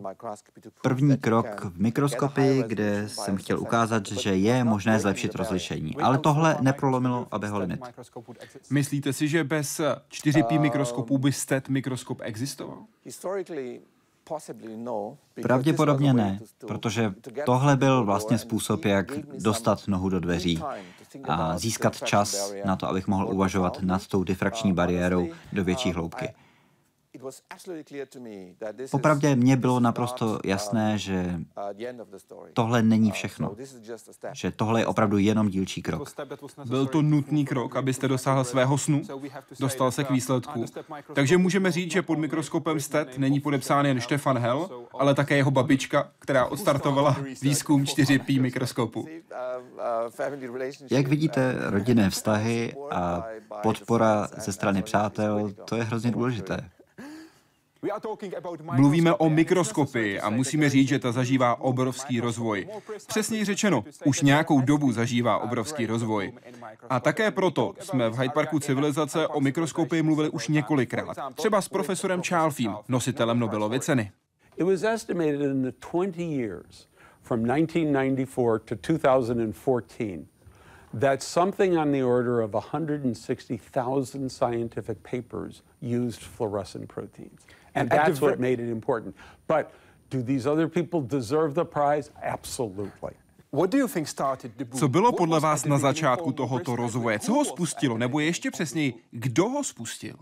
[0.83, 5.97] první krok v mikroskopii, kde jsem chtěl ukázat, že je možné zlepšit rozlišení.
[5.97, 7.81] Ale tohle neprolomilo Abeho limit.
[8.71, 12.79] Myslíte si, že bez 4P mikroskopů by STET mikroskop existoval?
[15.43, 17.15] Pravděpodobně ne, protože
[17.47, 20.63] tohle byl vlastně způsob, jak dostat nohu do dveří
[21.29, 26.29] a získat čas na to, abych mohl uvažovat nad tou difrakční bariérou do větší hloubky.
[28.91, 31.41] Popravdě mně bylo naprosto jasné, že
[32.53, 33.57] tohle není všechno.
[34.33, 36.13] Že tohle je opravdu jenom dílčí krok.
[36.65, 39.03] Byl to nutný krok, abyste dosáhl svého snu?
[39.61, 40.65] Dostal se k výsledku.
[41.15, 45.51] Takže můžeme říct, že pod mikroskopem STET není podepsán jen Stefan Hell, ale také jeho
[45.51, 49.07] babička, která odstartovala výzkum 4P mikroskopu.
[50.91, 53.25] Jak vidíte, rodinné vztahy a
[53.63, 56.71] podpora ze strany přátel, to je hrozně důležité.
[58.73, 62.69] Mluvíme o mikroskopii a musíme říct, že ta zažívá obrovský rozvoj.
[63.07, 66.33] Přesněji řečeno, už nějakou dobu zažívá obrovský rozvoj.
[66.91, 71.17] A také proto jsme v Hyde Parku civilizace o mikroskopii mluvili už několikrát.
[71.35, 74.13] Třeba s profesorem Charlfiem, nositelem Nobelovy ceny.
[74.57, 76.89] It was estimated in the 20 years
[77.23, 80.27] from 1994 to 2014
[81.01, 87.41] that something on the order of 160,000 scientific papers used fluorescent proteins.
[87.75, 89.17] And that's what made it important.
[89.47, 89.73] But
[90.11, 92.11] do these other people deserve the prize?
[92.23, 93.13] Absolutely.
[94.71, 97.19] Co bylo podle vás na začátku tohoto rozvoje?
[97.19, 97.99] Co ho spustilo?
[97.99, 100.15] Nebo ještě přesněji, kdo ho spustil?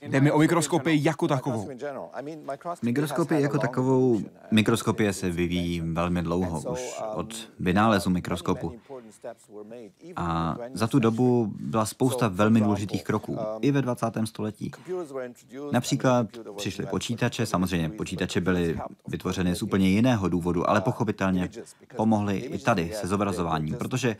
[0.00, 1.68] Jde mi o mikroskopy jako takovou.
[2.82, 8.72] Mikroskopy jako takovou, mikroskopie se vyvíjí velmi dlouho, už od vynálezu mikroskopu.
[10.16, 14.06] A za tu dobu byla spousta velmi důležitých kroků, i ve 20.
[14.24, 14.70] století.
[15.72, 21.50] Například přišly počítače, samozřejmě počítače byly vytvořeny z úplně jiného důvodu, ale pochopitelně
[21.96, 24.16] pomohly i tady se zobrazováním, protože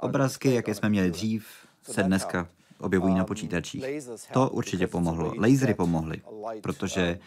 [0.00, 1.46] obrázky, jaké jsme měli dřív,
[1.82, 2.48] se dneska
[2.80, 3.84] objevují na počítačích.
[4.32, 5.34] To určitě pomohlo.
[5.38, 6.22] Lasery pomohly,
[6.62, 7.18] protože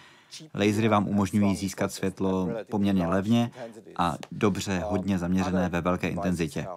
[0.53, 3.51] lasery vám umožňují získat světlo poměrně levně
[3.97, 6.67] a dobře, hodně zaměřené ve velké intenzitě.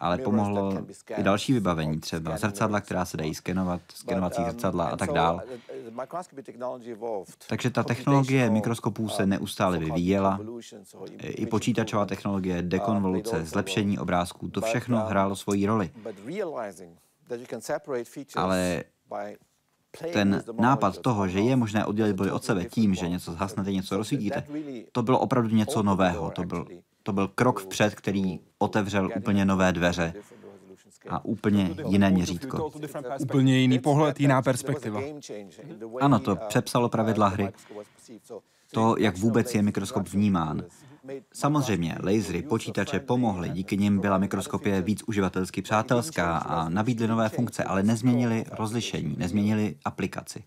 [0.00, 0.72] Ale pomohlo
[1.16, 5.42] i další vybavení, třeba zrcadla, která se dají skenovat, skenovací zrcadla a tak dále.
[7.48, 10.40] Takže ta technologie mikroskopů se neustále vyvíjela.
[11.18, 15.90] I počítačová technologie, dekonvoluce, zlepšení obrázků, to všechno hrálo svoji roli.
[18.36, 18.84] Ale
[20.12, 23.96] ten nápad toho, že je možné oddělit body od sebe tím, že něco zhasnete, něco
[23.96, 24.44] rozsvítíte,
[24.92, 26.30] to bylo opravdu něco nového.
[26.30, 26.66] To byl,
[27.02, 30.14] to byl krok vpřed, který otevřel úplně nové dveře
[31.08, 32.70] a úplně jiné měřítko.
[33.20, 35.00] Úplně jiný pohled, jiná perspektiva.
[36.00, 37.52] Ano, to přepsalo pravidla hry.
[38.72, 40.62] To, jak vůbec je mikroskop vnímán.
[41.32, 47.64] Samozřejmě, lasery, počítače pomohly, díky nim byla mikroskopie víc uživatelsky přátelská a nabídly nové funkce,
[47.64, 50.44] ale nezměnili rozlišení, nezměnili aplikaci.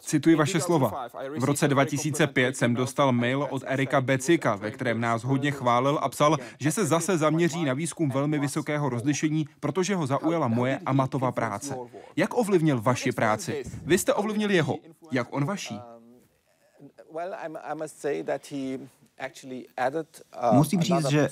[0.00, 1.08] Cituji vaše slova.
[1.38, 6.08] V roce 2005 jsem dostal mail od Erika Becika, ve kterém nás hodně chválil a
[6.08, 11.32] psal, že se zase zaměří na výzkum velmi vysokého rozlišení, protože ho zaujala moje amatová
[11.32, 11.76] práce.
[12.16, 13.64] Jak ovlivnil vaši práci?
[13.84, 14.76] Vy jste ovlivnil jeho.
[15.12, 15.74] Jak on vaší?
[15.74, 15.98] Uh,
[20.52, 21.28] Musím říct, že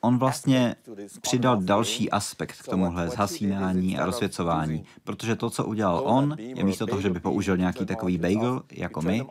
[0.00, 0.76] on vlastně
[1.20, 6.86] přidal další aspekt k tomuhle zhasínání a rozsvěcování, protože to, co udělal on, je místo
[6.86, 9.26] toho, že by použil nějaký takový bagel, jako my,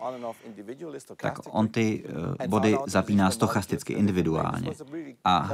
[1.18, 2.04] tak on ty
[2.40, 4.72] uh, body zapíná stochasticky, individuálně.
[5.26, 5.50] A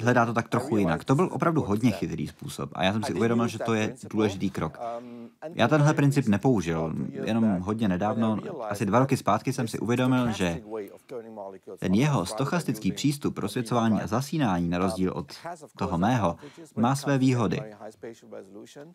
[0.00, 1.04] hledá to tak trochu jinak.
[1.04, 2.70] To byl opravdu hodně chytrý způsob.
[2.72, 4.78] A já jsem si uvědomil, že to je důležitý krok.
[5.54, 10.60] Já tenhle princip nepoužil, jenom hodně nedávno, asi dva roky zpátky jsem si uvědomil, že
[11.78, 15.32] ten jeho stochastický přístup rozsvěcování a zasínání, na rozdíl od
[15.78, 16.36] toho mého,
[16.76, 17.60] má své výhody,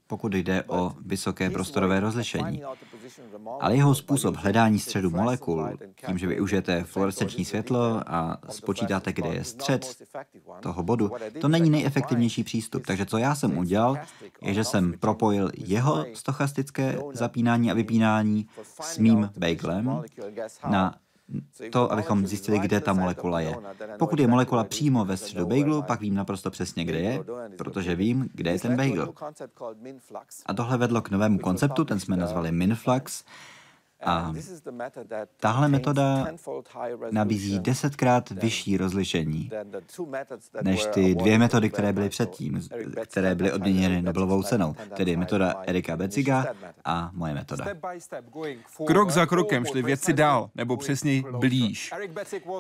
[0.08, 2.64] pokud jde o vysoké prostorové rozlišení.
[3.60, 5.70] Ale jeho způsob hledání středu molekul,
[6.08, 9.96] tím, že využijete fluorescenční světlo a spočítáte, kde je střed
[10.60, 12.86] toho bodu, to není nejefektivnější přístup.
[12.86, 13.98] Takže co já jsem udělal,
[14.42, 16.06] je, že jsem propojil jeho
[16.38, 18.48] stochastické zapínání a vypínání
[18.82, 20.02] s mým bagelem
[20.70, 20.96] na
[21.72, 23.56] to, abychom zjistili, kde ta molekula je.
[24.00, 27.24] Pokud je molekula přímo ve středu bagelu, pak vím naprosto přesně, kde je,
[27.58, 29.14] protože vím, kde je ten bagel.
[30.46, 33.24] A tohle vedlo k novému konceptu, ten jsme nazvali Minflux,
[34.06, 34.34] a
[35.40, 36.28] tahle metoda
[37.12, 39.50] nabízí desetkrát vyšší rozlišení
[40.62, 42.62] než ty dvě metody, které byly předtím,
[43.04, 46.46] které byly odměněny Nobelovou cenou, tedy metoda Erika Beciga
[46.86, 47.66] a moje metoda.
[48.88, 51.94] Krok za krokem šli věci dál, nebo přesněji blíž.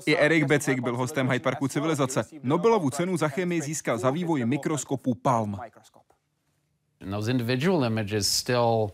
[0.05, 2.25] I Erik Becik byl hostem Hyde Parku civilizace.
[2.43, 5.59] Nobelovu cenu za chemii získal za vývoj mikroskopu Palm.
[6.99, 8.91] those individual images still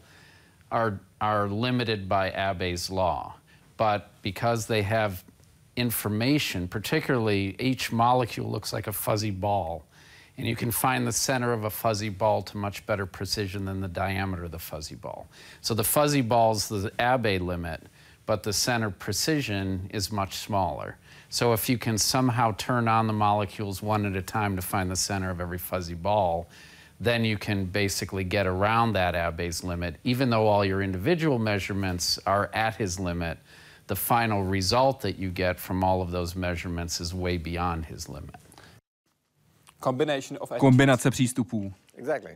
[0.72, 3.36] are, are limited by Abbe's law.
[3.78, 5.24] But because they have
[5.78, 9.86] information, particularly each molecule looks like a fuzzy ball,
[10.38, 13.80] and you can find the center of a fuzzy ball to much better precision than
[13.80, 15.30] the diameter of the fuzzy ball.
[15.62, 17.84] So the fuzzy ball's the Abbe limit,
[18.26, 20.98] but the center precision is much smaller.
[21.30, 24.92] So if you can somehow turn on the molecules one at a time to find
[24.92, 26.50] the center of every fuzzy ball,
[27.04, 29.96] then you can basically get around that Abbe's limit.
[30.04, 33.38] Even though all your individual measurements are at his limit,
[33.88, 38.10] the final result that you get from all of those measurements is way beyond his
[38.10, 38.36] limit.
[40.60, 41.74] Kombinace přístupů.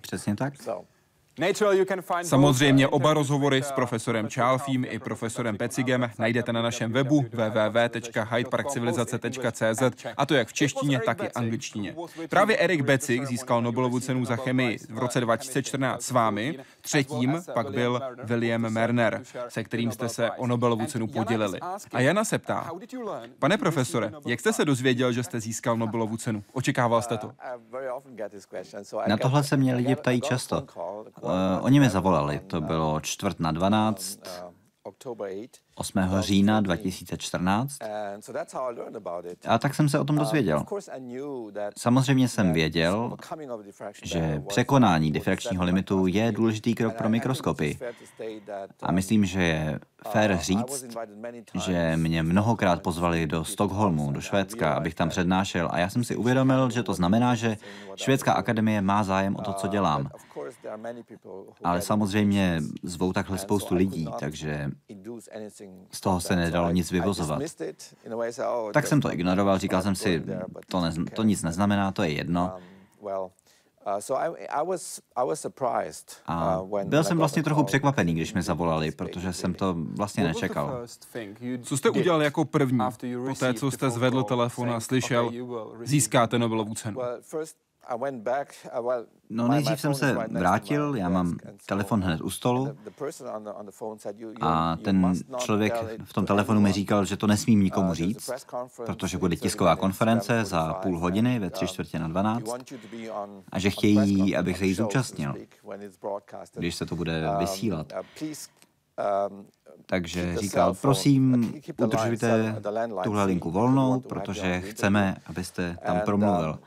[0.01, 0.61] Přesně tak.
[0.61, 0.96] So.
[2.23, 9.83] Samozřejmě oba rozhovory s profesorem Čálfím i profesorem Pecigem najdete na našem webu www.hydeparkcivilizace.cz
[10.17, 11.95] a to jak v češtině, tak i angličtině.
[12.29, 17.71] Právě Erik Becik získal Nobelovu cenu za chemii v roce 2014 s vámi, třetím pak
[17.71, 21.59] byl William Merner, se kterým jste se o Nobelovu cenu podělili.
[21.93, 22.71] A Jana se ptá,
[23.39, 26.43] pane profesore, jak jste se dozvěděl, že jste získal Nobelovu cenu?
[26.53, 27.31] Očekával jste to?
[29.07, 30.63] Na tohle se mě lidi ptají často.
[31.27, 31.33] Uh,
[31.65, 34.19] oni mi zavolali, to bylo čtvrt na 12,
[35.77, 35.99] 8.
[36.19, 37.77] října 2014.
[39.47, 40.65] A tak jsem se o tom dozvěděl.
[41.77, 43.17] Samozřejmě jsem věděl,
[44.03, 47.79] že překonání difrakčního limitu je důležitý krok pro mikroskopy.
[48.81, 50.85] A myslím, že je fér říct,
[51.65, 56.15] že mě mnohokrát pozvali do Stockholmu, do Švédska, abych tam přednášel a já jsem si
[56.15, 57.57] uvědomil, že to znamená, že
[57.95, 60.09] Švédská akademie má zájem o to, co dělám.
[61.63, 64.71] Ale samozřejmě zvou takhle spoustu lidí, takže
[65.91, 67.41] z toho se nedalo nic vyvozovat.
[68.73, 70.23] Tak jsem to ignoroval, říkal jsem si,
[70.67, 72.53] to, ne, to nic neznamená, to je jedno.
[76.27, 80.81] A byl jsem vlastně trochu překvapený, když mi zavolali, protože jsem to vlastně nečekal.
[81.61, 82.79] Co jste udělal jako první,
[83.27, 85.31] po té, co jste zvedl telefon a slyšel,
[85.83, 86.99] získáte Nobelovu cenu?
[89.29, 92.77] No nejdřív jsem se vrátil, já mám telefon hned u stolu.
[94.41, 95.73] A ten člověk
[96.03, 98.29] v tom telefonu mi říkal, že to nesmím nikomu říct,
[98.85, 102.49] protože bude tisková konference za půl hodiny ve tři čtvrtě na dvanáct
[103.51, 105.33] a že chtějí, abych se jí zúčastnil,
[106.53, 107.93] když se to bude vysílat.
[109.85, 112.61] Takže říkal, prosím, udržujte
[113.03, 116.59] tuhle linku volnou, protože chceme, abyste tam promluvil.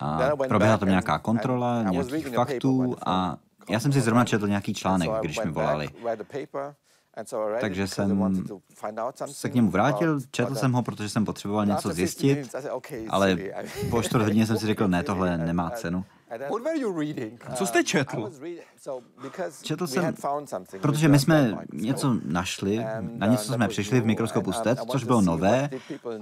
[0.00, 0.18] A
[0.48, 3.36] proběhla tam nějaká kontrola, nějakých faktů a
[3.70, 5.88] já jsem si zrovna četl nějaký článek, když mi volali.
[7.60, 8.08] Takže jsem
[9.32, 12.54] se k němu vrátil, četl jsem ho, protože jsem potřeboval něco zjistit,
[13.08, 13.36] ale
[13.90, 16.04] po čtvrt hodině jsem si řekl, ne, tohle nemá cenu.
[17.54, 18.30] Co jste četl?
[19.62, 20.14] Četl jsem,
[20.80, 25.70] protože my jsme něco našli, na něco jsme přišli v mikroskopu STED, což bylo nové.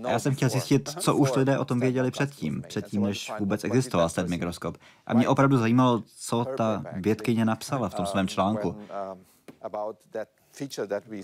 [0.05, 3.65] A já jsem chtěl zjistit, co už lidé o tom věděli předtím, předtím, než vůbec
[3.65, 4.77] existoval STED mikroskop.
[5.07, 8.77] A mě opravdu zajímalo, co ta vědkyně napsala v tom svém článku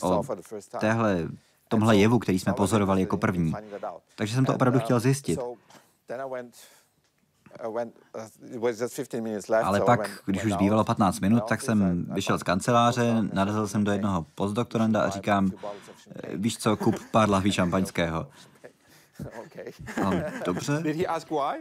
[0.03, 0.22] o
[0.80, 1.28] téhle,
[1.68, 3.55] tomhle jevu, který jsme pozorovali jako první.
[4.16, 5.41] Takže jsem to opravdu chtěl zjistit.
[9.66, 13.92] Ale pak, když už zbývalo 15 minut, tak jsem vyšel z kanceláře, narazil jsem do
[13.92, 15.50] jednoho postdoktoranda a říkám,
[16.34, 18.26] víš co, kup pár lahví šampaňského.
[20.02, 20.12] No,
[20.44, 20.82] dobře.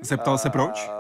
[0.01, 0.89] Zeptal se proč?
[0.89, 0.95] Uh,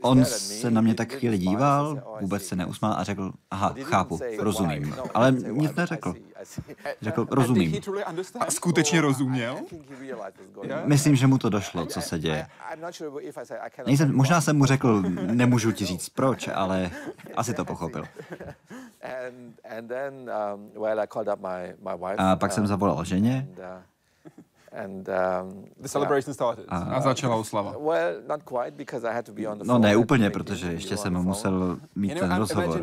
[0.00, 4.94] On se na mě tak chvíli díval, vůbec se neusmál a řekl, aha, chápu, rozumím.
[5.14, 6.14] Ale nic neřekl.
[7.02, 7.80] Řekl, rozumím.
[8.40, 9.56] A skutečně rozuměl?
[10.84, 12.46] Myslím, že mu to došlo, co se děje.
[13.86, 16.90] Nejsem, možná jsem mu řekl, nemůžu ti říct proč, ale
[17.36, 18.04] asi to pochopil.
[19.26, 19.54] Um,
[22.18, 23.64] a pak jsem zavolal ženě uh,
[24.74, 26.64] And, um, the celebration started.
[26.68, 27.74] A, a začala oslava.
[27.78, 30.96] Well, not quite, because I had to be on the no ne úplně, protože ještě
[30.96, 32.80] jsem musel mít ten rozhovor.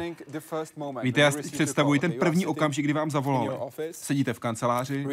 [1.04, 3.50] Víte, já si představuji ten první okamžik, kdy vám zavolali.
[3.92, 5.08] Sedíte v kanceláři,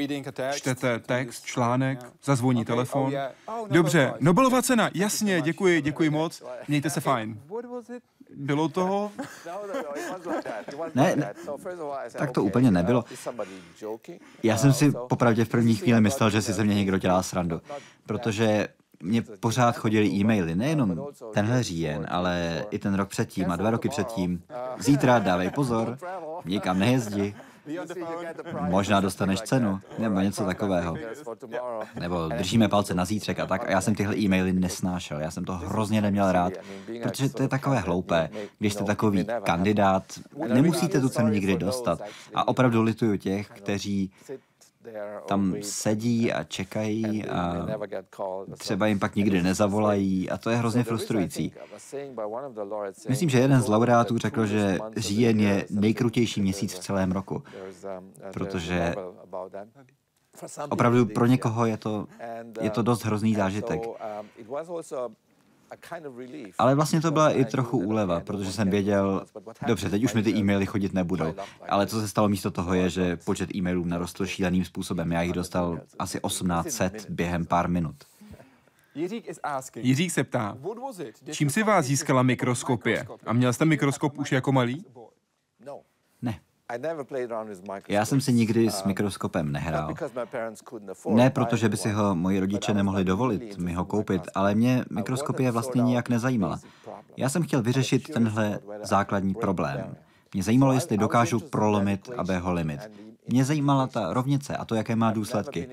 [0.53, 3.12] čtete text, článek, zazvoní telefon.
[3.70, 7.41] Dobře, Nobelova cena, jasně, děkuji, děkuji moc, mějte se fajn.
[8.37, 9.12] Bylo toho?
[10.95, 11.35] ne, ne,
[12.12, 13.05] tak to úplně nebylo.
[14.43, 17.61] Já jsem si popravdě v první chvíli myslel, že si ze mě někdo dělá srandu,
[18.07, 18.68] protože
[19.03, 23.89] mě pořád chodili e-maily, nejenom tenhle říjen, ale i ten rok předtím a dva roky
[23.89, 24.43] předtím.
[24.79, 25.99] Zítra dávej pozor,
[26.45, 27.35] nikam nejezdi,
[28.61, 30.97] Možná dostaneš cenu, nebo něco takového.
[32.01, 33.69] Nebo držíme palce na zítřek a tak.
[33.69, 35.21] A já jsem tyhle e-maily nesnášel.
[35.21, 36.53] Já jsem to hrozně neměl rád,
[37.03, 38.31] protože to je takové hloupé.
[38.59, 40.05] Když jste takový kandidát,
[40.55, 42.01] nemusíte tu cenu nikdy dostat.
[42.35, 44.11] A opravdu lituju těch, kteří
[45.26, 47.66] tam sedí a čekají a
[48.59, 51.53] třeba jim pak nikdy nezavolají a to je hrozně frustrující.
[53.09, 57.43] Myslím, že jeden z laureátů řekl, že říjen je nejkrutější měsíc v celém roku,
[58.32, 58.95] protože
[60.68, 62.07] opravdu pro někoho je to,
[62.61, 63.80] je to dost hrozný zážitek.
[66.59, 69.25] Ale vlastně to byla i trochu úleva, protože jsem věděl,
[69.66, 71.35] dobře, teď už mi ty e-maily chodit nebudou.
[71.69, 75.12] Ale co se stalo místo toho je, že počet e-mailů narostl šíleným způsobem.
[75.12, 77.97] Já jich dostal asi 1800 během pár minut.
[79.87, 80.57] Jiřík se ptá,
[81.31, 83.07] čím si vás získala mikroskopie?
[83.27, 84.85] A měl jste mikroskop už jako malý?
[87.89, 89.95] Já jsem si nikdy s um, mikroskopem nehrál.
[91.09, 94.85] Ne proto, že by si ho moji rodiče nemohli dovolit mi ho koupit, ale mě
[94.91, 96.61] mikroskopie vlastně nijak nezajímala.
[97.16, 99.97] Já jsem chtěl vyřešit tenhle základní problém.
[100.35, 102.81] Mě zajímalo, jestli dokážu prolomit Abeho limit.
[103.29, 105.69] Mě zajímala ta rovnice a to, jaké má důsledky.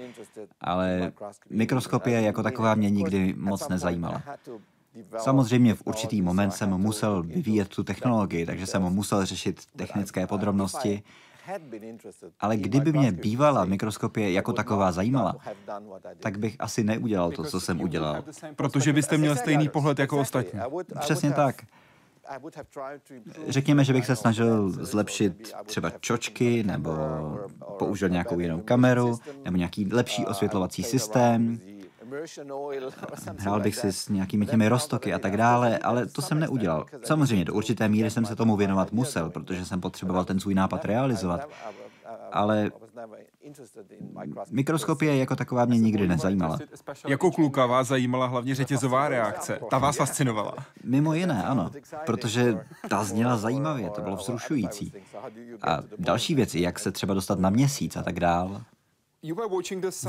[0.61, 1.11] Ale
[1.49, 4.21] mikroskopie jako taková mě nikdy moc nezajímala.
[5.17, 11.03] Samozřejmě v určitý moment jsem musel vyvíjet tu technologii, takže jsem musel řešit technické podrobnosti,
[12.39, 15.35] ale kdyby mě bývala mikroskopie jako taková zajímala,
[16.19, 18.23] tak bych asi neudělal to, co jsem udělal.
[18.55, 20.59] Protože byste měl stejný pohled jako ostatní.
[20.99, 21.55] Přesně tak.
[23.47, 26.91] Řekněme, že bych se snažil zlepšit třeba čočky, nebo
[27.79, 31.59] použil nějakou jinou kameru, nebo nějaký lepší osvětlovací systém,
[33.37, 36.85] Hrál bych si s nějakými těmi roztoky a tak dále, ale to jsem neudělal.
[37.03, 40.85] Samozřejmě do určité míry jsem se tomu věnovat musel, protože jsem potřeboval ten svůj nápad
[40.85, 41.49] realizovat.
[42.31, 42.71] ale
[44.51, 46.59] mikroskopie jako taková mě nikdy nezajímala.
[47.07, 49.59] Jako kluka vás zajímala hlavně řetězová reakce.
[49.69, 50.53] Ta vás fascinovala.
[50.83, 51.71] Mimo jiné, ano,
[52.05, 54.93] protože ta zněla zajímavě, to bylo vzrušující.
[55.61, 58.61] A další věci, jak se třeba dostat na měsíc a tak dál.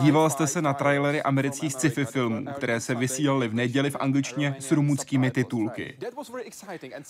[0.02, 4.56] Díval jste se na trailery amerických sci-fi filmů, které se vysílaly v neděli v angličtině
[4.58, 5.98] s rumunskými titulky.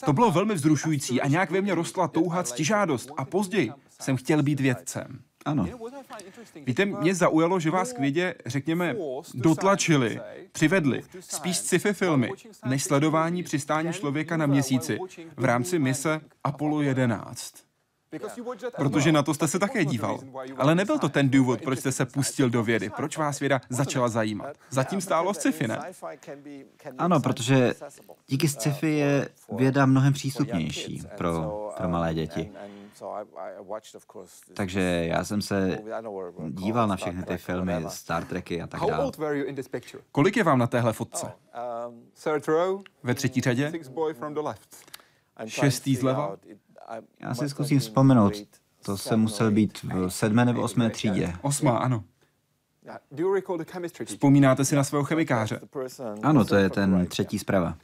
[0.04, 4.42] To bylo velmi vzrušující a nějak ve mně rostla touha ctižádost a později jsem chtěl
[4.42, 5.18] být vědcem.
[5.44, 5.66] Ano.
[6.66, 8.96] Víte, mě zaujalo, že vás k vědě, řekněme,
[9.34, 10.20] dotlačili,
[10.52, 12.30] přivedli, spíš sci-fi filmy,
[12.64, 14.98] než sledování přistání člověka na měsíci
[15.36, 17.65] v rámci mise Apollo 11.
[18.76, 20.20] Protože na to jste se také díval.
[20.56, 24.08] Ale nebyl to ten důvod, proč jste se pustil do vědy, proč vás věda začala
[24.08, 24.56] zajímat.
[24.70, 25.78] Zatím stálo sci-fi, ne?
[26.98, 27.74] Ano, protože
[28.26, 32.50] díky sci-fi je věda mnohem přístupnější pro, pro malé děti.
[34.54, 35.78] Takže já jsem se
[36.48, 39.12] díval na všechny ty filmy, Star Treky a tak dále.
[40.12, 41.26] Kolik je vám na téhle fotce?
[43.02, 43.72] Ve třetí řadě?
[45.46, 46.36] Šestý zleva?
[47.20, 48.32] Já si zkusím vzpomenout.
[48.84, 51.32] To se musel být v sedmé nebo osmé třídě.
[51.42, 52.04] Osmá, ano.
[54.04, 55.60] Vzpomínáte si na svého chemikáře?
[56.22, 57.76] Ano, to je ten třetí zprava.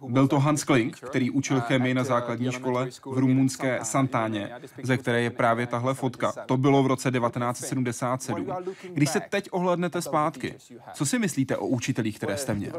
[0.00, 4.50] Uh, Byl to Hans Klink, který učil chemii na základní škole v rumunské Santáně,
[4.82, 6.32] ze které je právě tahle fotka.
[6.46, 8.46] To bylo v roce 1977.
[8.92, 10.54] Když se teď ohlednete zpátky,
[10.94, 12.72] co si myslíte o učitelích, které jste měl?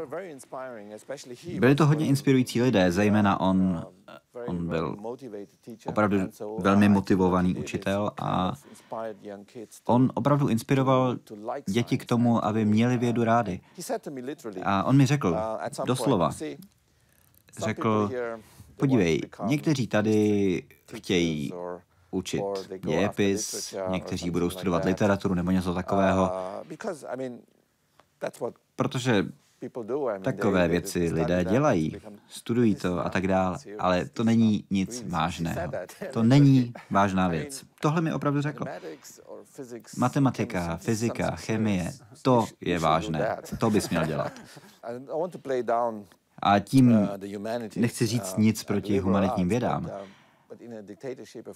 [1.58, 3.86] Byli to hodně inspirující lidé, zejména on
[4.46, 4.96] On byl
[5.86, 6.18] opravdu
[6.58, 8.52] velmi motivovaný učitel a
[9.84, 11.16] on opravdu inspiroval
[11.66, 13.60] děti k tomu, aby měli vědu rády.
[14.62, 15.36] A on mi řekl,
[15.86, 16.30] doslova,
[17.58, 18.10] řekl,
[18.76, 20.62] podívej, někteří tady
[20.94, 21.52] chtějí
[22.10, 22.42] učit
[22.84, 26.30] dějepis, někteří budou studovat literaturu nebo něco takového,
[28.76, 29.26] protože
[30.22, 31.96] Takové věci lidé dělají,
[32.28, 35.72] studují to a tak dále, ale to není nic vážného.
[36.12, 37.64] To není vážná věc.
[37.80, 38.64] Tohle mi opravdu řekl.
[39.96, 41.92] Matematika, fyzika, chemie,
[42.22, 43.36] to je vážné.
[43.58, 44.32] To bys měl dělat.
[46.42, 47.08] A tím uh,
[47.76, 49.90] nechci říct uh, nic proti humanitním vědám,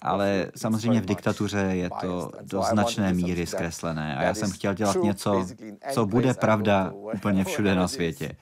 [0.03, 4.97] ale samozřejmě v diktatuře je to do značné míry zkreslené a já jsem chtěl dělat
[4.97, 5.47] něco,
[5.93, 8.37] co bude pravda úplně všude na světě.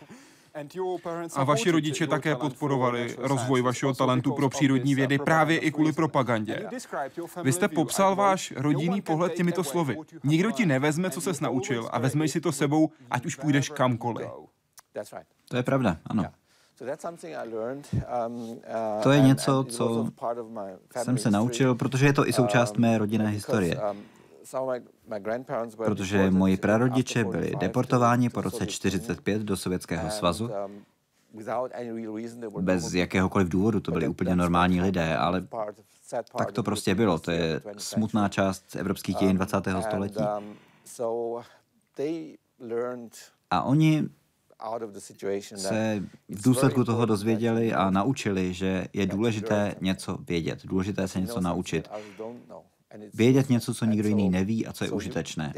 [1.37, 6.69] A vaši rodiče také podporovali rozvoj vašeho talentu pro přírodní vědy právě i kvůli propagandě.
[7.43, 9.97] Vy jste popsal váš rodinný pohled těmito slovy.
[10.25, 14.29] Nikdo ti nevezme, co ses naučil a vezmeš si to sebou, ať už půjdeš kamkoliv.
[15.49, 16.25] To je pravda, ano.
[18.27, 18.59] Um, uh,
[19.03, 20.07] to je něco, co
[20.97, 23.81] jsem se naučil, protože je to i součást um, mé rodinné historie.
[23.91, 24.03] Um,
[25.77, 30.51] protože moji prarodiče byli deportováni po roce 1945 do Sovětského svazu.
[32.61, 35.47] Bez jakéhokoliv důvodu, to byli úplně normální lidé, ale
[36.39, 37.19] tak to prostě bylo.
[37.19, 39.57] To je smutná část evropských dějin 20.
[39.81, 40.25] století.
[43.51, 44.09] A oni
[45.57, 51.41] se v důsledku toho dozvěděli a naučili, že je důležité něco vědět, důležité se něco
[51.41, 51.91] naučit.
[53.15, 55.53] Vědět něco, co nikdo jiný neví a co je užitečné.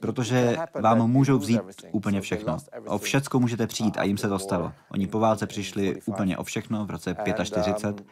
[0.00, 1.60] Protože vám můžou vzít
[1.92, 2.58] úplně všechno.
[2.86, 4.72] O všecko můžete přijít a jim se to stalo.
[4.90, 8.06] Oni po válce přišli úplně o všechno v roce 45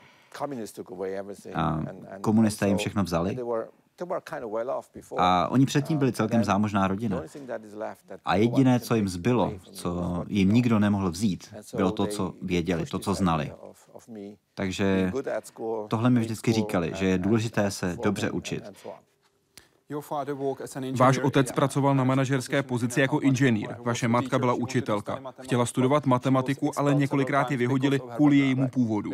[1.55, 1.81] a
[2.21, 3.39] komunisté jim všechno vzali
[5.19, 7.23] a oni předtím byli celkem zámožná rodina.
[8.25, 12.99] A jediné, co jim zbylo, co jim nikdo nemohl vzít, bylo to, co věděli, to,
[12.99, 13.53] co znali.
[14.55, 15.13] Takže
[15.89, 18.65] tohle mi vždycky říkali, že je důležité se dobře učit.
[20.99, 23.77] Váš otec pracoval na manažerské pozici jako inženýr.
[23.79, 25.19] Vaše matka byla učitelka.
[25.43, 29.11] Chtěla studovat matematiku, ale několikrát ji vyhodili kvůli jejímu původu.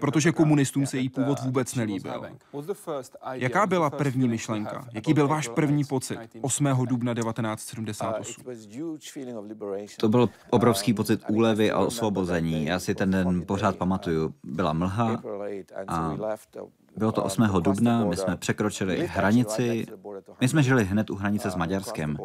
[0.00, 2.26] Protože komunistům se její původ vůbec nelíbil.
[3.32, 4.84] Jaká byla první myšlenka?
[4.92, 6.68] Jaký byl váš první pocit 8.
[6.84, 8.44] dubna 1978?
[10.00, 12.64] To byl obrovský pocit úlevy a osvobození.
[12.66, 14.34] Já si ten den pořád pamatuju.
[14.44, 15.22] Byla mlha
[15.86, 16.16] a
[16.96, 17.42] bylo to 8.
[17.60, 19.86] dubna, my jsme překročili hranici,
[20.40, 22.16] my jsme žili hned u hranice s Maďarskem,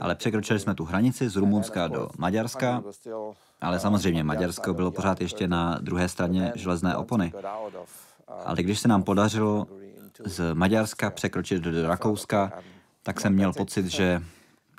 [0.00, 2.82] ale překročili jsme tu hranici z Rumunska do Maďarska,
[3.60, 7.32] ale samozřejmě Maďarsko bylo pořád ještě na druhé straně železné opony.
[8.44, 9.66] Ale když se nám podařilo
[10.24, 12.52] z Maďarska překročit do Rakouska,
[13.02, 14.22] tak jsem měl pocit, že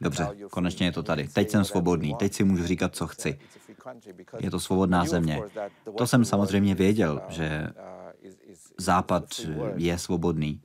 [0.02, 1.28] dobře, konečně je to tady.
[1.28, 3.40] Teď jsem svobodný, teď si můžu říkat, co chci.
[4.40, 5.42] Je to svobodná země.
[5.98, 7.68] To jsem samozřejmě věděl, že
[8.80, 9.24] Západ
[9.76, 10.62] je svobodný,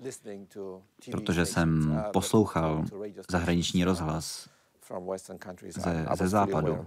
[1.11, 2.85] protože jsem poslouchal
[3.31, 4.49] zahraniční rozhlas
[5.71, 6.87] ze, ze západu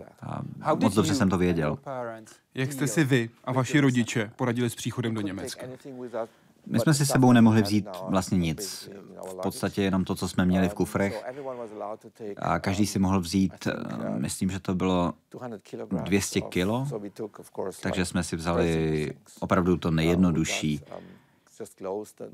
[0.62, 1.78] a moc dobře jsem to věděl.
[2.54, 5.68] Jak jste si vy a vaši rodiče poradili s příchodem do Německa?
[6.70, 8.90] My jsme si s sebou nemohli vzít vlastně nic.
[9.30, 11.24] V podstatě jenom to, co jsme měli v kufrech.
[12.38, 13.74] A každý si mohl vzít, eh,
[14.20, 15.14] myslím, že to bylo
[16.04, 16.88] 200 kilo,
[17.82, 20.82] takže jsme si vzali opravdu to nejjednodušší.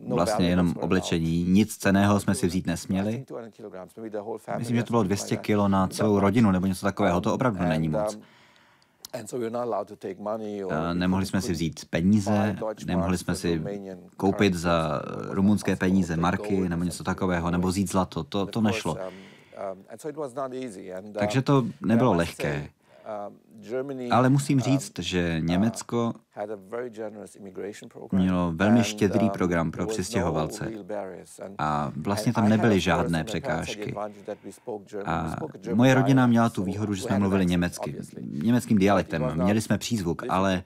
[0.08, 3.26] Vlastně jenom oblečení, nic ceného jsme si vzít nesměli.
[4.58, 7.90] Myslím, že to bylo 200 kilo na celou rodinu nebo něco takového, to opravdu není
[7.90, 8.20] moc.
[10.94, 12.56] Nemohli jsme si vzít peníze,
[12.86, 13.62] nemohli jsme si
[14.18, 18.98] koupit za rumunské peníze marky nebo něco takového, nebo vzít zlato, to, to nešlo.
[21.20, 22.70] Takže to nebylo lehké.
[24.12, 26.14] Ale musím říct, že Německo
[28.12, 30.72] mělo velmi štědrý program pro přistěhovalce.
[31.58, 33.96] a vlastně tam nebyly žádné překážky.
[35.06, 35.36] A
[35.74, 39.44] moje rodina měla tu výhodu, že jsme mluvili německy, německým dialektem.
[39.44, 40.64] Měli jsme přízvuk, ale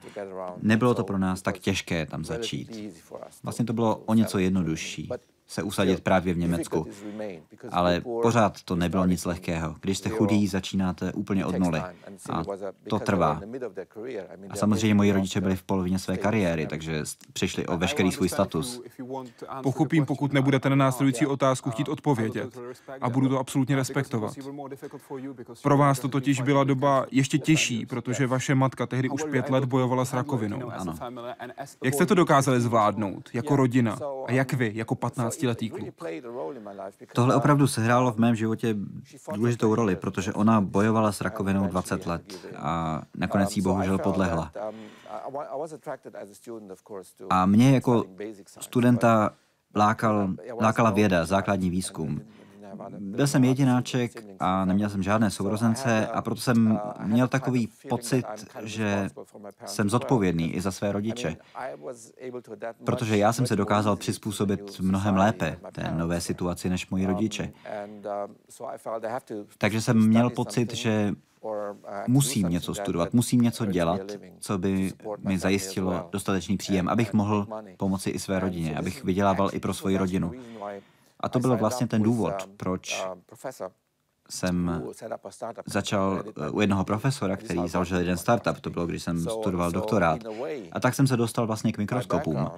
[0.62, 2.94] nebylo to pro nás tak těžké tam začít.
[3.42, 5.10] Vlastně to bylo o něco jednodušší
[5.48, 6.86] se usadit právě v Německu.
[7.70, 9.76] Ale pořád to nebylo nic lehkého.
[9.80, 11.80] Když jste chudí, začínáte úplně od nuly.
[12.30, 12.42] A
[12.88, 13.40] to trvá.
[14.50, 18.82] A samozřejmě moji rodiče byli v polovině své kariéry, takže přišli o veškerý svůj status.
[19.62, 22.58] Pochopím, pokud nebudete na následující otázku chtít odpovědět.
[23.00, 24.34] A budu to absolutně respektovat.
[25.62, 29.64] Pro vás to totiž byla doba ještě těžší, protože vaše matka tehdy už pět let
[29.64, 30.70] bojovala s rakovinou.
[30.70, 30.94] Ano.
[31.84, 35.94] Jak jste to dokázali zvládnout jako rodina a jak vy jako 15 letý kluk.
[37.12, 38.76] Tohle opravdu sehrálo v mém životě
[39.34, 42.22] důležitou roli, protože ona bojovala s rakovinou 20 let
[42.56, 44.52] a nakonec jí bohužel podlehla.
[47.30, 48.04] A mě jako
[48.60, 49.30] studenta
[49.76, 50.28] lákal,
[50.60, 52.22] lákala věda, základní výzkum.
[52.98, 58.24] Byl jsem jedináček a neměl jsem žádné sourozence a proto jsem měl takový pocit,
[58.62, 59.10] že
[59.66, 61.36] jsem zodpovědný i za své rodiče.
[62.84, 67.52] Protože já jsem se dokázal přizpůsobit mnohem lépe té nové situaci než moji rodiče.
[69.58, 71.14] Takže jsem měl pocit, že
[72.06, 74.00] musím něco studovat, musím něco dělat,
[74.40, 77.46] co by mi zajistilo dostatečný příjem, abych mohl
[77.76, 80.32] pomoci i své rodině, abych vydělával i pro svoji rodinu.
[81.20, 83.04] A to byl vlastně ten důvod, proč
[84.30, 84.82] jsem
[85.66, 90.20] začal eh, u jednoho profesora, který založil jeden startup, to bylo, když jsem studoval doktorát.
[90.72, 92.50] A tak jsem se dostal vlastně k mikroskopům.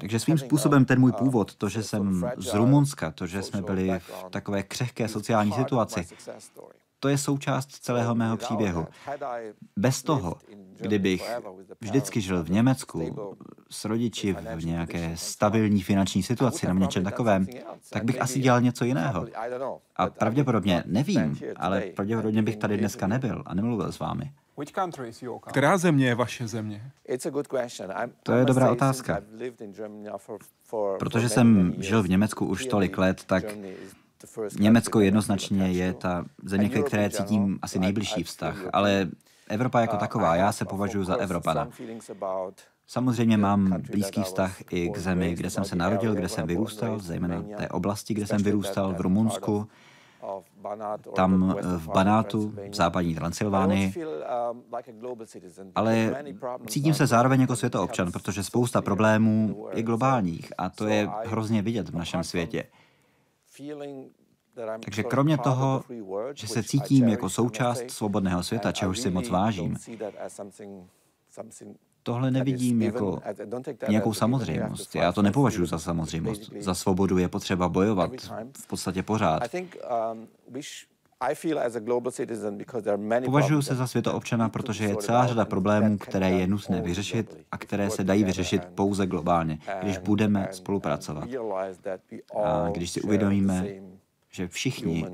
[0.00, 3.98] Takže svým způsobem ten můj původ, to, že jsem z Rumunska, to, že jsme byli
[3.98, 6.06] v takové křehké sociální situaci,
[7.00, 8.86] to je součást celého mého příběhu.
[9.76, 10.34] Bez toho,
[10.80, 11.30] kdybych
[11.80, 13.16] vždycky žil v Německu
[13.70, 17.46] s rodiči v nějaké stabilní finanční situaci nebo něčem takovém,
[17.90, 19.26] tak bych asi dělal něco jiného.
[19.96, 24.32] A pravděpodobně, nevím, ale pravděpodobně bych tady dneska nebyl a nemluvil s vámi.
[25.46, 26.90] Která země je vaše země?
[28.22, 29.20] To je dobrá otázka.
[30.98, 33.44] Protože jsem žil v Německu už tolik let, tak
[34.58, 39.08] Německo jednoznačně je ta země, ke které cítím asi nejbližší vztah, ale
[39.48, 41.68] Evropa jako taková, já se považuji za Evropana.
[42.86, 47.42] Samozřejmě mám blízký vztah i k zemi, kde jsem se narodil, kde jsem vyrůstal, zejména
[47.56, 49.68] té oblasti, kde jsem vyrůstal, v Rumunsku,
[51.14, 53.94] tam v Banátu, v západní Transylvánii.
[55.74, 56.24] Ale
[56.66, 61.88] cítím se zároveň jako světoobčan, protože spousta problémů je globálních a to je hrozně vidět
[61.88, 62.64] v našem světě.
[64.84, 65.84] Takže kromě toho,
[66.34, 69.76] že se cítím jako součást svobodného světa, čehož si moc vážím,
[72.02, 73.20] tohle nevidím jako
[73.88, 74.94] nějakou samozřejmost.
[74.94, 76.52] Já to nepovažuji za samozřejmost.
[76.60, 78.10] Za svobodu je potřeba bojovat
[78.58, 79.42] v podstatě pořád.
[83.24, 87.90] Považuji se za světoobčana, protože je celá řada problémů, které je nutné vyřešit a které
[87.90, 91.28] se dají vyřešit pouze globálně, když budeme spolupracovat.
[92.44, 93.66] A když si uvědomíme,
[94.30, 95.06] že všichni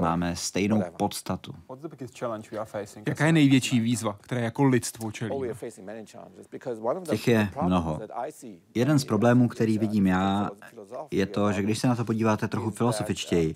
[0.00, 1.54] máme stejnou podstatu.
[3.06, 5.30] Jaká je největší výzva, která jako lidstvo čelí?
[7.10, 8.00] Těch je mnoho.
[8.74, 10.50] Jeden z problémů, který vidím já,
[11.10, 13.54] je to, že když se na to podíváte trochu filozofičtěji,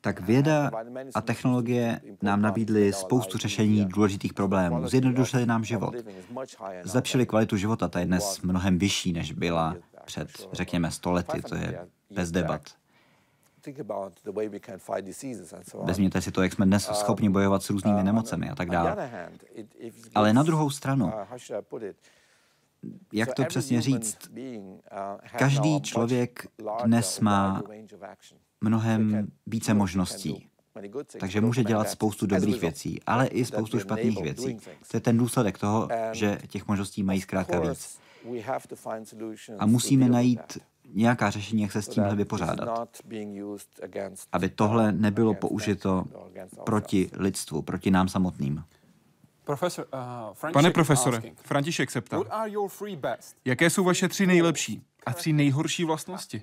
[0.00, 0.70] tak věda
[1.14, 4.88] a technologie nám nabídly spoustu řešení důležitých problémů.
[4.88, 5.94] Zjednodušili nám život.
[6.84, 11.42] Zlepšili kvalitu života, ta je dnes mnohem vyšší, než byla před, řekněme, stolety.
[11.42, 12.81] To je bez debat.
[15.82, 19.10] Vezměte si to, jak jsme dnes schopni bojovat s různými nemocemi a tak dále.
[20.14, 21.12] Ale na druhou stranu,
[23.12, 24.18] jak to přesně říct,
[25.38, 26.46] každý člověk
[26.84, 27.62] dnes má
[28.60, 30.48] mnohem více možností.
[31.20, 34.58] Takže může dělat spoustu dobrých věcí, ale i spoustu špatných věcí.
[34.90, 37.98] To je ten důsledek toho, že těch možností mají zkrátka víc.
[39.58, 40.58] A musíme najít
[40.94, 42.98] nějaká řešení, jak se s tímhle vypořádat.
[44.32, 46.04] Aby tohle nebylo použito
[46.64, 48.64] proti lidstvu, proti nám samotným.
[49.44, 49.86] Profesor,
[50.42, 52.20] uh, Pane profesore, František se ptá,
[53.44, 56.42] jaké jsou vaše tři nejlepší a tři nejhorší vlastnosti?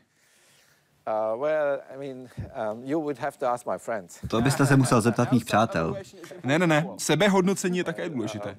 [4.27, 5.95] To byste se musel zeptat mých přátel.
[6.43, 8.57] Ne, ne, ne, sebehodnocení je také důležité.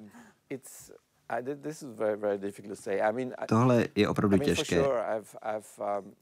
[3.47, 4.81] Tohle je opravdu těžké.
[4.81, 4.87] Um,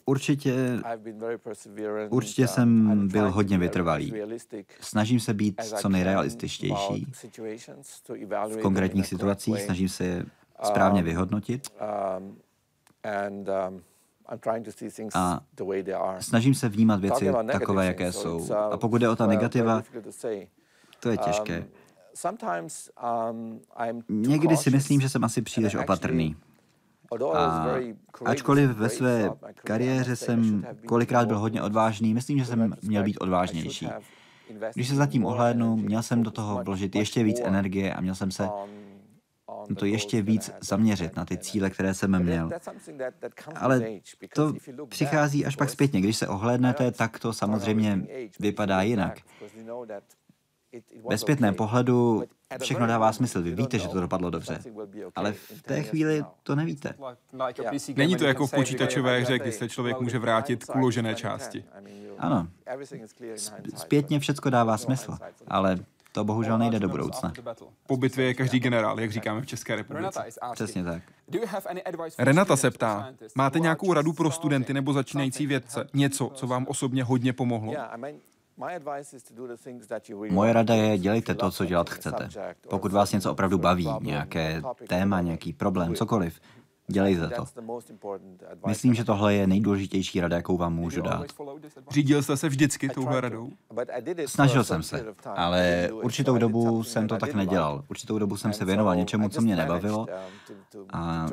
[0.06, 0.80] určitě,
[2.10, 4.14] určitě jsem byl hodně vytrvalý.
[4.82, 7.08] Snažím se být co nejrealističtější.
[8.50, 10.26] V konkrétních situacích snažím se je
[10.64, 11.70] správně um, vyhodnotit.
[12.20, 12.38] Um,
[15.14, 15.42] a
[16.20, 18.54] snažím se vnímat věci takové, jaké jsou.
[18.54, 19.84] A pokud jde o ta negativa,
[21.00, 21.66] to je těžké.
[23.32, 23.60] Um,
[24.10, 26.36] Někdy si myslím, že jsem asi příliš opatrný.
[27.36, 27.76] A
[28.26, 33.90] ačkoliv ve své kariéře jsem kolikrát byl hodně odvážný, myslím, že jsem měl být odvážnější.
[34.74, 38.32] Když se zatím ohlédnu, měl jsem do toho vložit ještě víc energie a měl jsem
[38.32, 38.50] se
[39.78, 42.50] to ještě víc zaměřit na ty cíle, které jsem měl.
[43.56, 43.82] Ale
[44.36, 44.54] to
[44.90, 46.02] přichází až pak zpětně.
[46.02, 48.08] Když se ohlédnete, tak to samozřejmě
[48.40, 49.20] vypadá jinak.
[51.10, 52.24] Ve zpětném pohledu
[52.62, 53.42] všechno dává smysl.
[53.42, 54.60] Vy víte, že to dopadlo dobře.
[55.16, 56.94] Ale v té chvíli to nevíte.
[57.96, 61.64] Není to jako v počítačové hře, kdy se člověk může vrátit k uložené části.
[62.18, 62.48] Ano.
[63.76, 65.18] Zpětně všechno dává smysl.
[65.48, 65.78] Ale
[66.12, 67.34] to bohužel nejde do budoucna.
[67.88, 70.24] Po bitvě je každý generál, jak říkáme v České republice.
[70.54, 71.04] Přesně tak.
[72.18, 75.88] Renata se ptá, máte nějakou radu pro studenty nebo začínající vědce?
[75.94, 77.74] Něco, co vám osobně hodně pomohlo?
[80.32, 82.30] Moje rada je, dělejte to, co dělat chcete.
[82.70, 86.40] Pokud vás něco opravdu baví, nějaké téma, nějaký problém, cokoliv,
[86.92, 87.46] Dělejte to.
[88.68, 91.26] Myslím, že tohle je nejdůležitější rada, jakou vám můžu dát.
[91.92, 93.50] Řídil jste se vždycky touhle radou?
[94.26, 97.84] Snažil jsem se, ale určitou dobu jsem to tak nedělal.
[97.88, 100.08] Určitou dobu jsem se věnoval něčemu, co mě nebavilo
[100.94, 101.28] a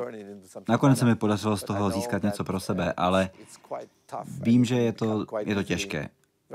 [0.68, 3.31] nakonec se mi podařilo z toho získat něco pro sebe, ale
[4.43, 6.09] vím, že je to, je to těžké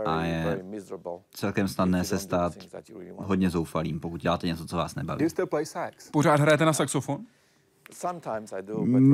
[0.06, 0.64] a je
[1.34, 2.54] celkem snadné se stát
[3.18, 5.26] hodně zoufalým, pokud děláte něco, co vás nebaví.
[6.12, 7.26] Pořád hrajete na saxofon?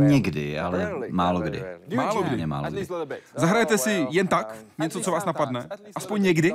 [0.10, 1.64] Někdy, ale málo kdy.
[1.96, 2.46] Málo kdy.
[2.46, 2.88] málo kdy.
[3.36, 5.68] Zahrajete si jen tak něco, co vás napadne?
[5.96, 6.54] Aspoň někdy?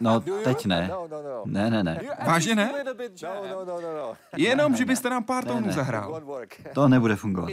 [0.00, 0.90] No, teď ne.
[1.44, 2.00] Ne, ne, ne.
[2.26, 2.72] Vážně ne?
[4.36, 6.22] Jenom, že byste nám pár tónů zahrál.
[6.74, 7.50] To nebude fungovat.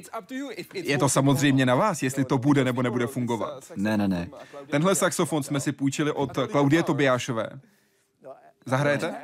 [0.74, 3.64] Je to samozřejmě na vás, jestli to bude nebo nebude fungovat.
[3.76, 4.30] Ne, ne, ne.
[4.70, 7.49] Tenhle saxofon jsme si půjčili od Klaudie Tobiášové.
[8.66, 9.16] Zahrajete?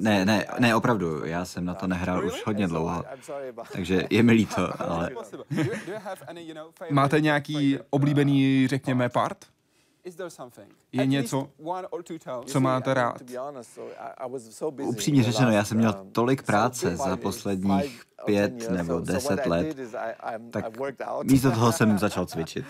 [0.00, 3.04] Ne, ne, ne, opravdu, já jsem na to nehrál už hodně dlouho,
[3.72, 5.10] takže je mi líto, ale...
[6.90, 9.44] Máte nějaký oblíbený, řekněme, part?
[10.92, 11.48] Je něco,
[12.46, 13.22] co máte rád?
[14.82, 19.76] Upřímně řečeno, já jsem měl tolik práce za posledních pět nebo deset let,
[20.50, 20.64] tak
[21.22, 22.64] místo toho jsem začal cvičit.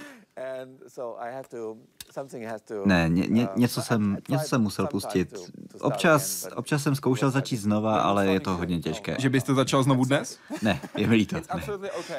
[2.85, 5.35] Ne, ně, ně, něco, jsem, něco jsem musel pustit.
[5.81, 9.17] Občas, občas jsem zkoušel začít znova, ale je to hodně těžké.
[9.19, 10.39] Že byste začal znovu dnes?
[10.63, 11.37] Ne, je mi líto.
[11.37, 11.43] Ne.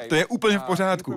[0.08, 1.14] To je úplně v pořádku.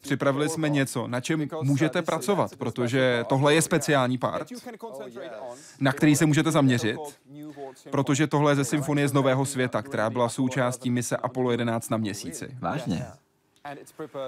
[0.00, 4.48] Připravili jsme něco, na čem můžete pracovat, protože tohle je speciální part,
[5.80, 6.96] na který se můžete zaměřit,
[7.90, 11.96] protože tohle je ze Symfonie z Nového světa, která byla součástí mise Apollo 11 na
[11.96, 12.56] měsíci.
[12.60, 13.06] Vážně?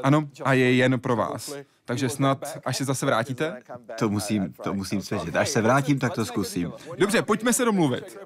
[0.02, 1.54] Ano, a je jen pro vás.
[1.84, 3.62] Takže snad, až se zase vrátíte?
[3.98, 5.36] To musím, to musím cvičit.
[5.36, 6.72] Až se vrátím, tak to zkusím.
[6.98, 8.18] Dobře, pojďme se domluvit.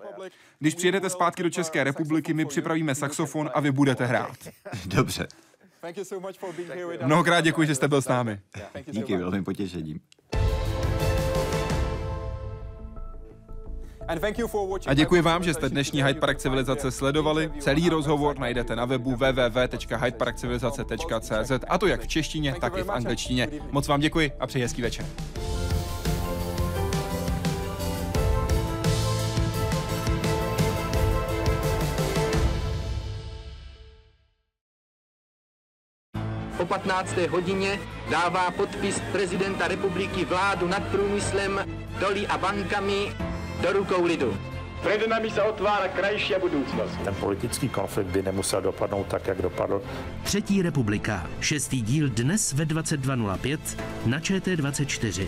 [0.58, 4.36] Když přijedete zpátky do České republiky, my připravíme saxofon a vy budete hrát.
[4.86, 5.26] Dobře.
[7.04, 8.40] Mnohokrát děkuji, že jste byl s námi.
[8.86, 10.00] Díky, bylo mi potěšením.
[14.86, 17.52] A děkuji vám, že jste dnešní Hyde Park civilizace sledovali.
[17.58, 23.48] Celý rozhovor najdete na webu www.hydeparkcivilizace.cz a to jak v češtině, tak i v angličtině.
[23.70, 25.06] Moc vám děkuji a přeji hezký večer.
[36.56, 37.30] Po 15 15.
[37.30, 37.78] hodině
[38.10, 41.64] dává podpis prezidenta republiky vládu nad průmyslem,
[42.00, 43.12] doly a bankami
[43.64, 44.36] do rukou lidu.
[44.80, 46.98] Před nami se otvára krajší budoucnost.
[47.04, 49.82] Ten politický konflikt by nemusel dopadnout tak, jak dopadl.
[50.22, 51.26] Třetí republika.
[51.40, 53.58] Šestý díl dnes ve 22.05
[54.06, 55.26] na ČT24.